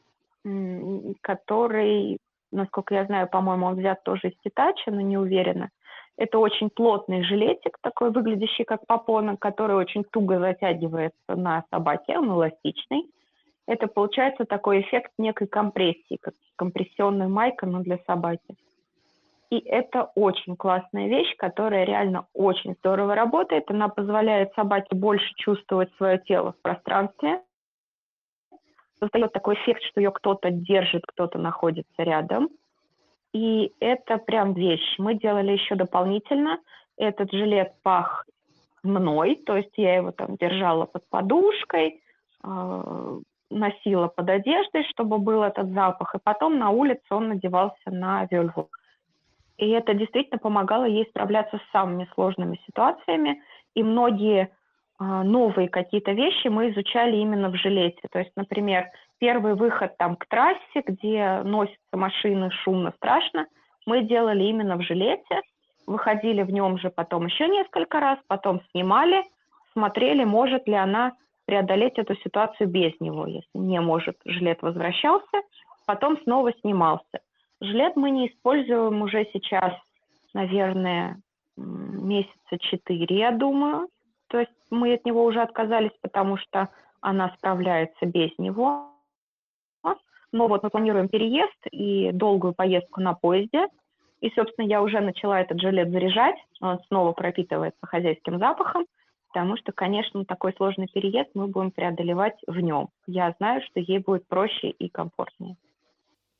который, 1.21 2.17
насколько 2.51 2.95
я 2.95 3.05
знаю, 3.05 3.27
по-моему, 3.27 3.67
он 3.67 3.75
взят 3.75 4.03
тоже 4.03 4.29
из 4.29 4.37
Титача, 4.43 4.91
но 4.91 5.01
не 5.01 5.17
уверена. 5.17 5.69
Это 6.17 6.39
очень 6.39 6.69
плотный 6.69 7.23
жилетик, 7.23 7.77
такой 7.81 8.11
выглядящий 8.11 8.65
как 8.65 8.85
попона, 8.87 9.37
который 9.37 9.75
очень 9.75 10.03
туго 10.03 10.39
затягивается 10.39 11.35
на 11.35 11.63
собаке, 11.69 12.17
он 12.17 12.31
эластичный. 12.31 13.05
Это 13.67 13.87
получается 13.87 14.45
такой 14.45 14.81
эффект 14.81 15.11
некой 15.17 15.47
компрессии, 15.47 16.17
как 16.19 16.33
компрессионная 16.55 17.27
майка, 17.27 17.67
но 17.67 17.81
для 17.81 17.99
собаки. 18.07 18.55
И 19.49 19.59
это 19.59 20.11
очень 20.15 20.55
классная 20.55 21.07
вещь, 21.07 21.35
которая 21.37 21.85
реально 21.85 22.27
очень 22.33 22.73
здорово 22.79 23.15
работает. 23.15 23.69
Она 23.69 23.87
позволяет 23.87 24.53
собаке 24.53 24.95
больше 24.95 25.31
чувствовать 25.35 25.93
свое 25.95 26.17
тело 26.19 26.53
в 26.53 26.61
пространстве, 26.61 27.41
создает 28.99 29.31
такой 29.33 29.55
эффект, 29.55 29.83
что 29.83 30.01
ее 30.01 30.11
кто-то 30.11 30.49
держит, 30.49 31.03
кто-то 31.05 31.37
находится 31.37 32.03
рядом. 32.03 32.49
И 33.33 33.71
это 33.79 34.17
прям 34.17 34.53
вещь. 34.53 34.95
Мы 34.97 35.15
делали 35.15 35.51
еще 35.51 35.75
дополнительно. 35.75 36.59
Этот 36.97 37.31
жилет 37.31 37.73
пах 37.83 38.25
мной, 38.83 39.35
то 39.45 39.57
есть 39.57 39.73
я 39.75 39.95
его 39.97 40.11
там 40.11 40.37
держала 40.37 40.85
под 40.85 41.07
подушкой, 41.09 42.01
э, 42.43 43.19
носила 43.49 44.07
под 44.07 44.29
одеждой, 44.29 44.83
чтобы 44.85 45.17
был 45.19 45.43
этот 45.43 45.71
запах, 45.71 46.15
и 46.15 46.19
потом 46.23 46.57
на 46.57 46.69
улице 46.69 47.05
он 47.11 47.29
надевался 47.29 47.91
на 47.91 48.27
вельву. 48.29 48.69
И 49.57 49.69
это 49.69 49.93
действительно 49.93 50.37
помогало 50.37 50.85
ей 50.85 51.05
справляться 51.09 51.57
с 51.57 51.71
самыми 51.71 52.07
сложными 52.13 52.59
ситуациями, 52.67 53.41
и 53.73 53.83
многие 53.83 54.43
а, 54.43 54.49
новые 54.99 55.69
какие-то 55.69 56.11
вещи 56.11 56.47
мы 56.47 56.71
изучали 56.71 57.17
именно 57.17 57.49
в 57.49 57.55
жилете. 57.55 58.01
То 58.11 58.19
есть, 58.19 58.31
например, 58.35 58.85
первый 59.19 59.55
выход 59.55 59.95
там 59.97 60.15
к 60.15 60.25
трассе, 60.27 60.81
где 60.85 61.41
носятся 61.43 61.97
машины, 61.97 62.49
шумно, 62.63 62.93
страшно, 62.97 63.47
мы 63.85 64.01
делали 64.01 64.43
именно 64.43 64.75
в 64.77 64.81
жилете. 64.81 65.41
выходили 65.87 66.43
в 66.43 66.51
нем 66.51 66.77
же 66.77 66.89
потом 66.89 67.25
еще 67.25 67.47
несколько 67.47 67.99
раз, 67.99 68.19
потом 68.27 68.61
снимали, 68.71 69.23
смотрели, 69.73 70.23
может 70.23 70.67
ли 70.67 70.75
она 70.75 71.13
преодолеть 71.45 71.97
эту 71.97 72.15
ситуацию 72.17 72.67
без 72.67 72.93
него. 72.99 73.25
Если 73.25 73.57
не 73.57 73.79
может, 73.79 74.17
жилет 74.25 74.61
возвращался, 74.61 75.41
потом 75.85 76.19
снова 76.23 76.51
снимался. 76.61 77.21
Жилет 77.61 77.95
мы 77.95 78.11
не 78.11 78.27
используем 78.27 79.01
уже 79.01 79.25
сейчас, 79.33 79.73
наверное, 80.33 81.19
месяца 81.55 82.59
четыре, 82.59 83.17
я 83.17 83.31
думаю. 83.31 83.87
То 84.27 84.39
есть 84.39 84.51
мы 84.69 84.93
от 84.93 85.05
него 85.05 85.23
уже 85.23 85.41
отказались, 85.41 85.95
потому 86.01 86.37
что 86.37 86.69
она 87.01 87.33
справляется 87.37 88.05
без 88.05 88.31
него. 88.37 88.91
Но 90.33 90.47
вот 90.47 90.61
мы 90.61 90.69
планируем 90.69 91.07
переезд 91.07 91.57
и 91.71 92.11
долгую 92.11 92.53
поездку 92.53 93.01
на 93.01 93.13
поезде. 93.13 93.67
И, 94.19 94.29
собственно, 94.31 94.65
я 94.65 94.81
уже 94.81 94.99
начала 94.99 95.39
этот 95.39 95.61
жилет 95.61 95.89
заряжать. 95.89 96.35
Он 96.59 96.79
снова 96.87 97.13
пропитывается 97.13 97.85
хозяйским 97.85 98.39
запахом, 98.39 98.85
потому 99.29 99.57
что, 99.57 99.71
конечно, 99.71 100.25
такой 100.25 100.53
сложный 100.57 100.87
переезд 100.87 101.29
мы 101.33 101.47
будем 101.47 101.71
преодолевать 101.71 102.37
в 102.45 102.59
нем. 102.59 102.89
Я 103.05 103.33
знаю, 103.37 103.61
что 103.67 103.79
ей 103.79 103.99
будет 103.99 104.27
проще 104.27 104.71
и 104.71 104.89
комфортнее. 104.89 105.55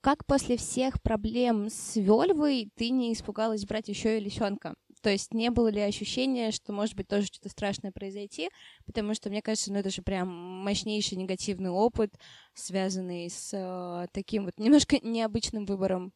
Как 0.02 0.26
после 0.26 0.58
всех 0.58 1.02
проблем 1.02 1.70
с 1.70 1.96
Вельвой 1.96 2.70
ты 2.76 2.90
не 2.90 3.14
испугалась 3.14 3.66
брать 3.66 3.88
еще 3.90 4.18
и 4.18 4.24
лисенка? 4.24 4.74
То 5.02 5.10
есть 5.10 5.34
не 5.34 5.50
было 5.50 5.70
ли 5.70 5.82
ощущения, 5.82 6.52
что 6.52 6.74
может 6.74 6.96
быть 6.96 7.08
тоже 7.08 7.28
что-то 7.28 7.50
страшное 7.50 7.92
произойти? 7.92 8.50
Потому 8.86 9.14
что, 9.14 9.30
мне 9.30 9.42
кажется, 9.42 9.72
ну 9.72 9.80
это 9.80 9.90
же 9.90 10.02
прям 10.02 10.28
мощнейший 10.28 11.18
негативный 11.18 11.70
опыт, 11.70 12.12
связанный 12.54 13.30
с 13.30 13.54
э, 13.54 14.08
таким 14.14 14.46
вот 14.46 14.54
немножко 14.58 14.98
необычным 15.02 15.66
выбором 15.66 16.12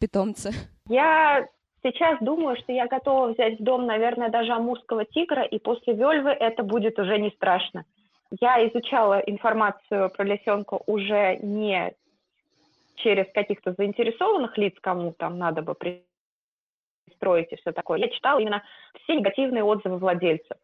питомца. 0.00 0.50
Я 0.88 1.48
сейчас 1.82 2.18
думаю, 2.20 2.56
что 2.56 2.72
я 2.72 2.86
готова 2.86 3.32
взять 3.32 3.58
в 3.60 3.62
дом, 3.62 3.86
наверное, 3.86 4.30
даже 4.30 4.52
амурского 4.52 5.04
тигра, 5.04 5.42
и 5.42 5.58
после 5.58 5.94
Вельвы 5.94 6.30
это 6.30 6.62
будет 6.62 6.98
уже 6.98 7.18
не 7.18 7.30
страшно. 7.30 7.84
Я 8.40 8.66
изучала 8.68 9.20
информацию 9.20 10.10
про 10.10 10.24
лисенка 10.24 10.78
уже 10.86 11.38
не 11.42 11.94
через 12.96 13.26
каких-то 13.32 13.72
заинтересованных 13.72 14.58
лиц, 14.58 14.74
кому 14.80 15.12
там 15.12 15.38
надо 15.38 15.62
бы 15.62 15.74
строить 17.14 17.52
и 17.52 17.56
все 17.56 17.72
такое. 17.72 17.98
Я 17.98 18.08
читала 18.08 18.38
именно 18.38 18.62
все 19.02 19.16
негативные 19.16 19.64
отзывы 19.64 19.98
владельцев. 19.98 20.56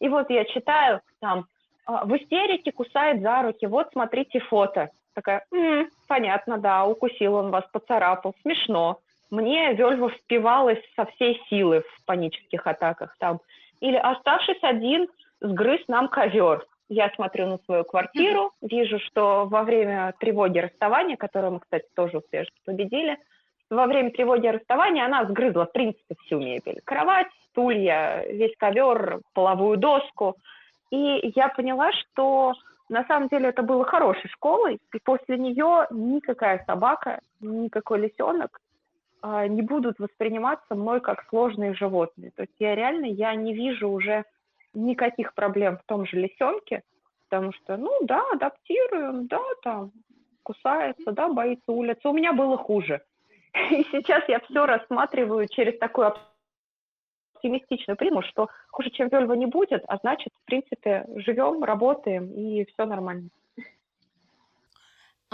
И 0.00 0.08
вот 0.08 0.30
я 0.30 0.44
читаю 0.44 1.00
там, 1.20 1.46
«А, 1.86 2.04
в 2.04 2.16
истерике 2.16 2.72
кусает 2.72 3.22
за 3.22 3.42
руки, 3.42 3.66
вот 3.66 3.88
смотрите 3.92 4.40
фото. 4.40 4.90
Такая, 5.14 5.44
м-м, 5.52 5.88
понятно, 6.08 6.58
да, 6.58 6.84
укусил 6.86 7.34
он 7.34 7.50
вас, 7.50 7.64
поцарапал, 7.72 8.34
смешно. 8.42 8.98
Мне 9.30 9.72
Вельва 9.74 10.10
впивалась 10.10 10.82
со 10.96 11.06
всей 11.06 11.40
силы 11.48 11.82
в 11.82 12.04
панических 12.06 12.66
атаках 12.66 13.16
там. 13.18 13.40
Или 13.80 13.96
оставшись 13.96 14.62
один, 14.62 15.08
сгрыз 15.40 15.80
нам 15.88 16.08
ковер. 16.08 16.64
Я 16.88 17.10
смотрю 17.14 17.46
на 17.46 17.58
свою 17.58 17.84
квартиру, 17.84 18.52
вижу, 18.60 18.98
что 18.98 19.46
во 19.46 19.62
время 19.62 20.12
тревоги 20.20 20.58
расставания, 20.58 21.16
которую 21.16 21.52
мы, 21.52 21.60
кстати, 21.60 21.86
тоже 21.96 22.18
успешно 22.18 22.54
победили, 22.66 23.16
во 23.72 23.86
время 23.86 24.10
тревоги 24.10 24.46
расставания 24.46 25.06
она 25.06 25.24
сгрызла, 25.24 25.64
в 25.64 25.72
принципе, 25.72 26.14
всю 26.24 26.38
мебель. 26.38 26.80
Кровать, 26.84 27.28
стулья, 27.48 28.22
весь 28.28 28.54
ковер, 28.58 29.20
половую 29.32 29.78
доску. 29.78 30.36
И 30.90 31.32
я 31.34 31.48
поняла, 31.48 31.90
что 31.92 32.52
на 32.90 33.04
самом 33.06 33.28
деле 33.28 33.48
это 33.48 33.62
было 33.62 33.84
хорошей 33.84 34.28
школой, 34.28 34.78
и 34.92 34.98
после 35.02 35.38
нее 35.38 35.86
никакая 35.90 36.62
собака, 36.66 37.20
никакой 37.40 38.00
лисенок 38.00 38.60
а, 39.22 39.48
не 39.48 39.62
будут 39.62 39.98
восприниматься 39.98 40.74
мной 40.74 41.00
как 41.00 41.24
сложные 41.30 41.72
животные. 41.72 42.30
То 42.36 42.42
есть 42.42 42.54
я 42.58 42.74
реально, 42.74 43.06
я 43.06 43.34
не 43.34 43.54
вижу 43.54 43.88
уже 43.88 44.24
никаких 44.74 45.32
проблем 45.32 45.78
в 45.78 45.84
том 45.86 46.04
же 46.04 46.18
лисенке, 46.18 46.82
потому 47.30 47.52
что, 47.54 47.78
ну 47.78 47.90
да, 48.02 48.22
адаптируем, 48.32 49.28
да, 49.28 49.40
там, 49.62 49.92
кусается, 50.42 51.12
да, 51.12 51.28
боится 51.28 51.72
улицы. 51.72 52.06
У 52.06 52.12
меня 52.12 52.34
было 52.34 52.58
хуже. 52.58 53.00
И 53.70 53.84
сейчас 53.92 54.24
я 54.28 54.40
все 54.40 54.66
рассматриваю 54.66 55.46
через 55.48 55.78
такую 55.78 56.12
оптимистичную 57.34 57.96
приму, 57.96 58.22
что 58.22 58.48
хуже, 58.70 58.90
чем 58.90 59.08
Вельва, 59.08 59.34
не 59.34 59.46
будет, 59.46 59.82
а 59.88 59.98
значит, 59.98 60.32
в 60.42 60.44
принципе, 60.46 61.06
живем, 61.16 61.62
работаем, 61.64 62.32
и 62.32 62.64
все 62.64 62.86
нормально. 62.86 63.28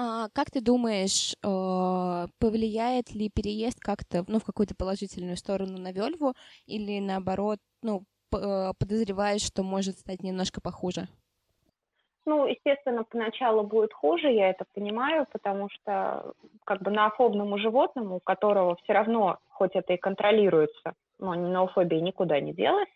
А 0.01 0.29
как 0.33 0.51
ты 0.51 0.61
думаешь, 0.61 1.35
э, 1.43 2.27
повлияет 2.39 3.13
ли 3.15 3.31
переезд 3.31 3.81
как-то, 3.81 4.25
ну, 4.29 4.39
в 4.39 4.45
какую-то 4.45 4.77
положительную 4.77 5.37
сторону 5.37 5.77
на 5.77 5.91
Вельву, 5.91 6.35
или 6.67 7.01
наоборот, 7.01 7.59
ну, 7.83 8.05
э, 8.33 8.73
подозреваешь, 8.79 9.43
что 9.43 9.65
может 9.65 9.99
стать 9.99 10.23
немножко 10.23 10.61
похуже? 10.61 11.09
Ну, 12.29 12.47
естественно, 12.47 13.05
поначалу 13.05 13.63
будет 13.63 13.95
хуже, 13.95 14.31
я 14.31 14.51
это 14.51 14.67
понимаю, 14.75 15.27
потому 15.33 15.71
что 15.71 16.35
как 16.67 16.83
бы 16.83 16.91
ноофобному 16.91 17.57
животному, 17.57 18.17
у 18.17 18.21
которого 18.21 18.77
все 18.83 18.93
равно, 18.93 19.39
хоть 19.49 19.75
это 19.75 19.95
и 19.95 19.97
контролируется, 19.97 20.93
но 21.19 21.33
ноофобия 21.33 22.03
никуда 22.03 22.39
не 22.39 22.53
делась, 22.53 22.91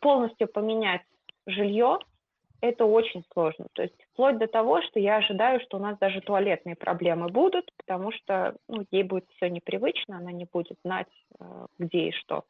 полностью 0.00 0.48
поменять 0.48 1.02
жилье– 1.46 1.98
это 2.62 2.86
очень 2.86 3.22
сложно. 3.34 3.66
То 3.74 3.82
есть 3.82 3.94
вплоть 4.14 4.38
до 4.38 4.46
того, 4.46 4.80
что 4.80 4.98
я 4.98 5.16
ожидаю, 5.16 5.60
что 5.60 5.76
у 5.76 5.80
нас 5.80 5.98
даже 5.98 6.22
туалетные 6.22 6.74
проблемы 6.74 7.28
будут, 7.28 7.70
потому 7.76 8.10
что 8.10 8.56
ну, 8.68 8.86
ей 8.90 9.02
будет 9.02 9.26
все 9.36 9.50
непривычно, 9.50 10.16
она 10.16 10.32
не 10.32 10.46
будет 10.50 10.78
знать, 10.82 11.12
э, 11.38 11.66
где 11.78 12.08
и 12.08 12.12
что. 12.12 12.44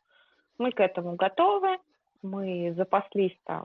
Мы 0.57 0.71
к 0.71 0.79
этому 0.79 1.17
готовы, 1.17 1.79
мы 2.23 2.75
запаслись 2.77 3.37
там 3.43 3.65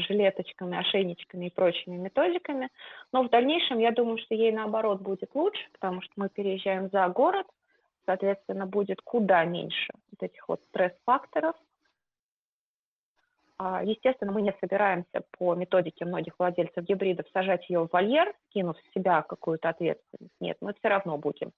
жилеточками, 0.00 0.78
ошейничками 0.78 1.46
и 1.46 1.50
прочими 1.50 1.96
методиками. 1.96 2.68
Но 3.12 3.22
в 3.22 3.30
дальнейшем 3.30 3.78
я 3.78 3.92
думаю, 3.92 4.18
что 4.18 4.34
ей 4.34 4.52
наоборот 4.52 5.00
будет 5.00 5.34
лучше, 5.34 5.62
потому 5.72 6.02
что 6.02 6.12
мы 6.16 6.28
переезжаем 6.28 6.88
за 6.90 7.08
город, 7.08 7.46
соответственно, 8.04 8.66
будет 8.66 9.00
куда 9.02 9.44
меньше 9.44 9.92
вот 10.10 10.22
этих 10.22 10.48
вот 10.48 10.62
стресс-факторов. 10.68 11.54
А, 13.58 13.82
естественно, 13.82 14.32
мы 14.32 14.42
не 14.42 14.54
собираемся 14.60 15.22
по 15.38 15.54
методике 15.54 16.04
многих 16.04 16.34
владельцев 16.38 16.84
гибридов 16.84 17.26
сажать 17.32 17.68
ее 17.70 17.80
в 17.86 17.92
вольер, 17.92 18.34
кинув 18.50 18.76
в 18.78 18.94
себя 18.94 19.22
какую-то 19.22 19.70
ответственность. 19.70 20.34
Нет, 20.40 20.58
мы 20.60 20.74
все 20.74 20.88
равно 20.88 21.16
будем 21.16 21.52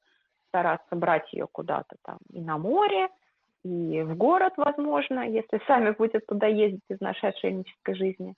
стараться 0.48 0.94
брать 0.94 1.32
ее 1.32 1.46
куда-то 1.50 1.96
там 2.02 2.18
и 2.32 2.40
на 2.40 2.56
море, 2.56 3.08
и 3.64 4.02
в 4.02 4.16
город, 4.16 4.54
возможно, 4.56 5.28
если 5.28 5.60
сами 5.66 5.90
будет 5.90 6.26
туда 6.26 6.46
ездить 6.46 6.84
из 6.88 7.00
нашей 7.00 7.30
отшельнической 7.30 7.94
жизни. 7.94 8.34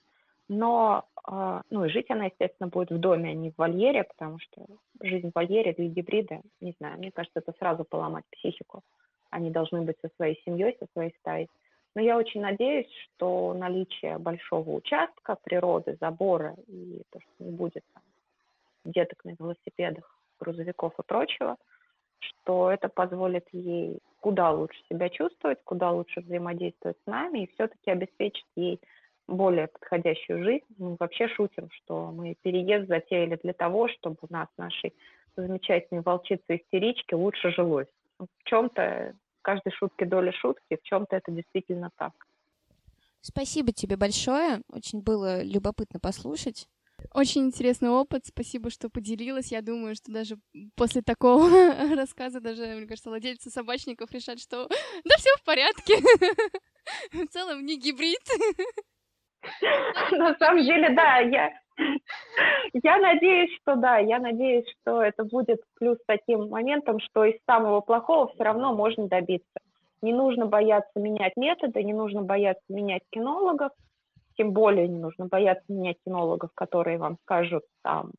Но, 0.48 1.04
а, 1.24 1.62
ну, 1.70 1.84
и 1.84 1.88
жить 1.90 2.10
она, 2.10 2.24
естественно, 2.24 2.68
будет 2.68 2.90
в 2.90 2.98
доме, 2.98 3.30
а 3.30 3.34
не 3.34 3.50
в 3.50 3.58
вольере, 3.58 4.04
потому 4.04 4.38
что 4.40 4.66
жизнь 5.00 5.30
в 5.30 5.34
вольере 5.34 5.74
для 5.74 5.86
гибрида, 5.86 6.40
не 6.60 6.74
знаю, 6.78 6.98
мне 6.98 7.12
кажется, 7.12 7.38
это 7.38 7.52
сразу 7.58 7.84
поломать 7.84 8.24
психику. 8.32 8.82
Они 9.30 9.50
должны 9.50 9.82
быть 9.82 9.96
со 10.02 10.10
своей 10.16 10.42
семьей, 10.44 10.76
со 10.80 10.86
своей 10.92 11.14
стаей. 11.20 11.48
Но 11.94 12.02
я 12.02 12.16
очень 12.16 12.40
надеюсь, 12.40 12.90
что 13.04 13.54
наличие 13.54 14.18
большого 14.18 14.70
участка, 14.70 15.36
природы, 15.42 15.96
забора 16.00 16.56
и 16.66 17.02
то, 17.10 17.20
что 17.20 17.44
не 17.44 17.50
будет 17.50 17.84
там, 17.92 18.02
деток 18.84 19.24
на 19.24 19.34
велосипедах, 19.38 20.18
грузовиков 20.40 20.94
и 20.98 21.02
прочего, 21.02 21.56
что 22.20 22.70
это 22.70 22.88
позволит 22.88 23.46
ей 23.52 23.98
куда 24.20 24.50
лучше 24.50 24.78
себя 24.88 25.08
чувствовать, 25.08 25.58
куда 25.64 25.90
лучше 25.90 26.20
взаимодействовать 26.20 26.96
с 27.02 27.06
нами 27.06 27.44
и 27.44 27.50
все-таки 27.54 27.90
обеспечить 27.90 28.46
ей 28.54 28.80
более 29.26 29.68
подходящую 29.68 30.44
жизнь. 30.44 30.64
Мы 30.78 30.96
вообще 30.98 31.28
шутим, 31.28 31.70
что 31.70 32.10
мы 32.12 32.36
переезд 32.42 32.88
затеяли 32.88 33.38
для 33.42 33.52
того, 33.52 33.88
чтобы 33.88 34.16
у 34.22 34.32
нас, 34.32 34.48
нашей 34.56 34.94
замечательной 35.36 36.02
волчице-истеричке, 36.02 37.16
лучше 37.16 37.50
жилось. 37.52 37.88
В 38.18 38.26
чем-то 38.44 39.14
в 39.38 39.42
каждой 39.42 39.72
шутке 39.72 40.04
доля 40.04 40.32
шутки, 40.32 40.76
в 40.76 40.82
чем-то 40.82 41.16
это 41.16 41.30
действительно 41.32 41.90
так. 41.96 42.12
Спасибо 43.22 43.72
тебе 43.72 43.96
большое. 43.96 44.62
Очень 44.70 45.02
было 45.02 45.42
любопытно 45.42 46.00
послушать. 46.00 46.68
Очень 47.14 47.46
интересный 47.46 47.90
опыт, 47.90 48.26
спасибо, 48.26 48.70
что 48.70 48.88
поделилась. 48.88 49.52
Я 49.52 49.62
думаю, 49.62 49.94
что 49.94 50.12
даже 50.12 50.36
после 50.76 51.02
такого 51.02 51.48
рассказа 51.96 52.40
даже, 52.40 52.62
мне 52.62 52.86
кажется, 52.86 53.10
владельцы 53.10 53.50
собачников 53.50 54.10
решат, 54.12 54.40
что 54.40 54.68
да 55.04 55.16
все 55.16 55.30
в 55.36 55.44
порядке. 55.44 55.94
В 57.12 57.26
целом 57.28 57.64
не 57.64 57.78
гибрид. 57.78 58.20
На 60.12 60.36
самом 60.38 60.64
деле, 60.64 60.90
да, 60.90 61.18
я, 61.18 61.52
я 62.72 62.98
надеюсь, 62.98 63.54
что 63.60 63.76
да, 63.76 63.98
я 63.98 64.18
надеюсь, 64.18 64.66
что 64.80 65.02
это 65.02 65.24
будет 65.24 65.60
плюс 65.78 65.98
таким 66.06 66.48
моментом, 66.48 66.98
что 67.00 67.24
из 67.24 67.38
самого 67.46 67.80
плохого 67.80 68.32
все 68.32 68.42
равно 68.42 68.74
можно 68.74 69.08
добиться. 69.08 69.60
Не 70.02 70.12
нужно 70.12 70.46
бояться 70.46 70.98
менять 70.98 71.36
методы, 71.36 71.82
не 71.82 71.92
нужно 71.92 72.22
бояться 72.22 72.64
менять 72.68 73.02
кинологов, 73.10 73.72
тем 74.40 74.52
более 74.52 74.88
не 74.88 74.98
нужно 74.98 75.26
бояться 75.26 75.70
менять 75.70 75.98
кинологов, 76.02 76.48
которые 76.54 76.96
вам 76.96 77.18
скажут 77.24 77.62
там 77.82 78.12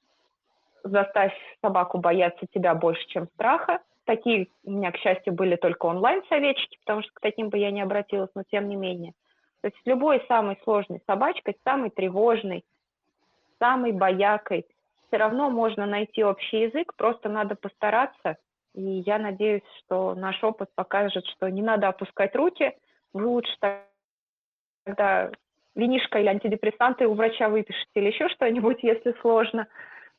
заставь 0.84 1.34
собаку 1.64 1.98
бояться 1.98 2.46
тебя 2.54 2.76
больше, 2.76 3.04
чем 3.08 3.28
страха. 3.34 3.80
Такие 4.06 4.50
у 4.64 4.70
меня, 4.70 4.92
к 4.92 4.98
счастью, 4.98 5.34
были 5.34 5.56
только 5.56 5.88
онлайн-советчики, 5.88 6.78
потому 6.86 7.02
что 7.02 7.12
к 7.16 7.22
таким 7.22 7.50
бы 7.50 7.58
я 7.58 7.72
не 7.72 7.82
обратилась, 7.82 8.30
но 8.36 8.44
тем 8.44 8.70
не 8.70 8.76
менее. 8.76 9.14
То 9.62 9.70
есть 9.70 9.82
любой 9.86 10.24
самой 10.28 10.60
сложной 10.64 11.02
собачкой, 11.08 11.58
самой 11.64 11.90
тревожной, 11.90 12.64
самой 13.58 13.92
боякой, 13.92 14.68
все 15.08 15.18
равно 15.18 15.50
можно 15.50 15.88
найти 15.88 16.24
общий 16.24 16.62
язык, 16.68 16.94
просто 16.96 17.30
надо 17.30 17.56
постараться. 17.56 18.38
И 18.76 18.82
я 19.08 19.18
надеюсь, 19.18 19.64
что 19.80 20.14
наш 20.14 20.44
опыт 20.44 20.70
покажет, 20.76 21.26
что 21.26 21.50
не 21.50 21.64
надо 21.64 21.88
опускать 21.88 22.36
руки, 22.36 22.78
вы 23.12 23.26
лучше 23.26 23.56
тогда 24.86 25.32
винишка 25.76 26.20
или 26.20 26.28
антидепрессанты 26.28 27.08
у 27.08 27.14
врача 27.14 27.50
выпишите 27.50 27.90
или 27.96 28.08
еще 28.08 28.30
что-нибудь, 28.30 28.80
если 28.84 29.14
сложно. 29.22 29.68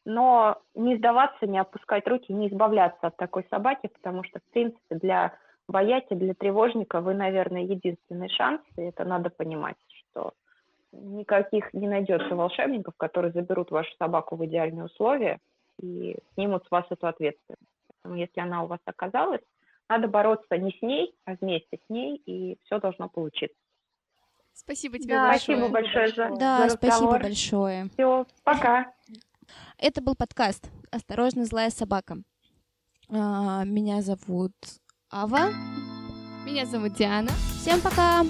Но 0.05 0.61
не 0.75 0.97
сдаваться, 0.97 1.47
не 1.47 1.59
опускать 1.59 2.07
руки, 2.09 2.33
не 2.33 2.49
избавляться 2.49 3.07
от 3.07 3.17
такой 3.17 3.47
собаки, 3.51 3.89
потому 3.89 4.25
что, 4.25 4.41
в 4.41 4.53
принципе, 4.53 4.97
для 4.97 5.37
боятель, 5.69 6.17
для 6.17 6.35
тревожника 6.35 7.01
вы, 7.01 7.15
наверное, 7.15 7.63
единственный 7.63 8.29
шанс, 8.29 8.61
и 8.77 8.83
это 8.83 9.05
надо 9.05 9.31
понимать, 9.31 9.77
что 10.11 10.33
никаких 10.93 11.73
не 11.73 11.89
найдется 11.89 12.35
волшебников, 12.35 12.95
которые 12.97 13.33
заберут 13.33 13.71
вашу 13.71 13.91
собаку 13.97 14.37
в 14.37 14.45
идеальные 14.45 14.87
условия 14.87 15.39
и 15.81 16.17
снимут 16.35 16.65
с 16.67 16.71
вас 16.71 16.85
эту 16.91 17.07
ответственность. 17.07 17.63
Поэтому 17.89 18.21
если 18.21 18.41
она 18.41 18.65
у 18.65 18.67
вас 18.67 18.81
оказалась, 18.85 19.41
надо 19.89 20.09
бороться 20.09 20.57
не 20.59 20.73
с 20.73 20.83
ней, 20.83 21.15
а 21.25 21.35
вместе 21.41 21.79
с 21.79 21.91
ней, 21.91 22.17
и 22.27 22.59
все 22.65 22.79
должно 22.79 23.09
получиться. 23.09 23.57
Спасибо 24.55 24.99
тебе 24.99 25.15
да, 25.15 25.29
большое. 25.29 25.59
Спасибо 25.59 25.73
большое 25.73 26.09
за, 26.09 26.37
да, 26.37 26.69
за 26.69 26.77
спасибо 26.77 27.19
большое. 27.19 27.89
Все, 27.95 28.27
пока. 28.45 28.93
Это 29.79 30.01
был 30.01 30.15
подкаст 30.15 30.71
«Осторожно, 30.91 31.45
злая 31.45 31.71
собака». 31.71 32.19
А, 33.09 33.65
меня 33.65 34.01
зовут 34.03 34.53
Ава. 35.11 35.51
Меня 36.47 36.67
зовут 36.67 36.95
Диана. 36.95 37.31
Всем 37.61 37.81
пока! 37.81 38.25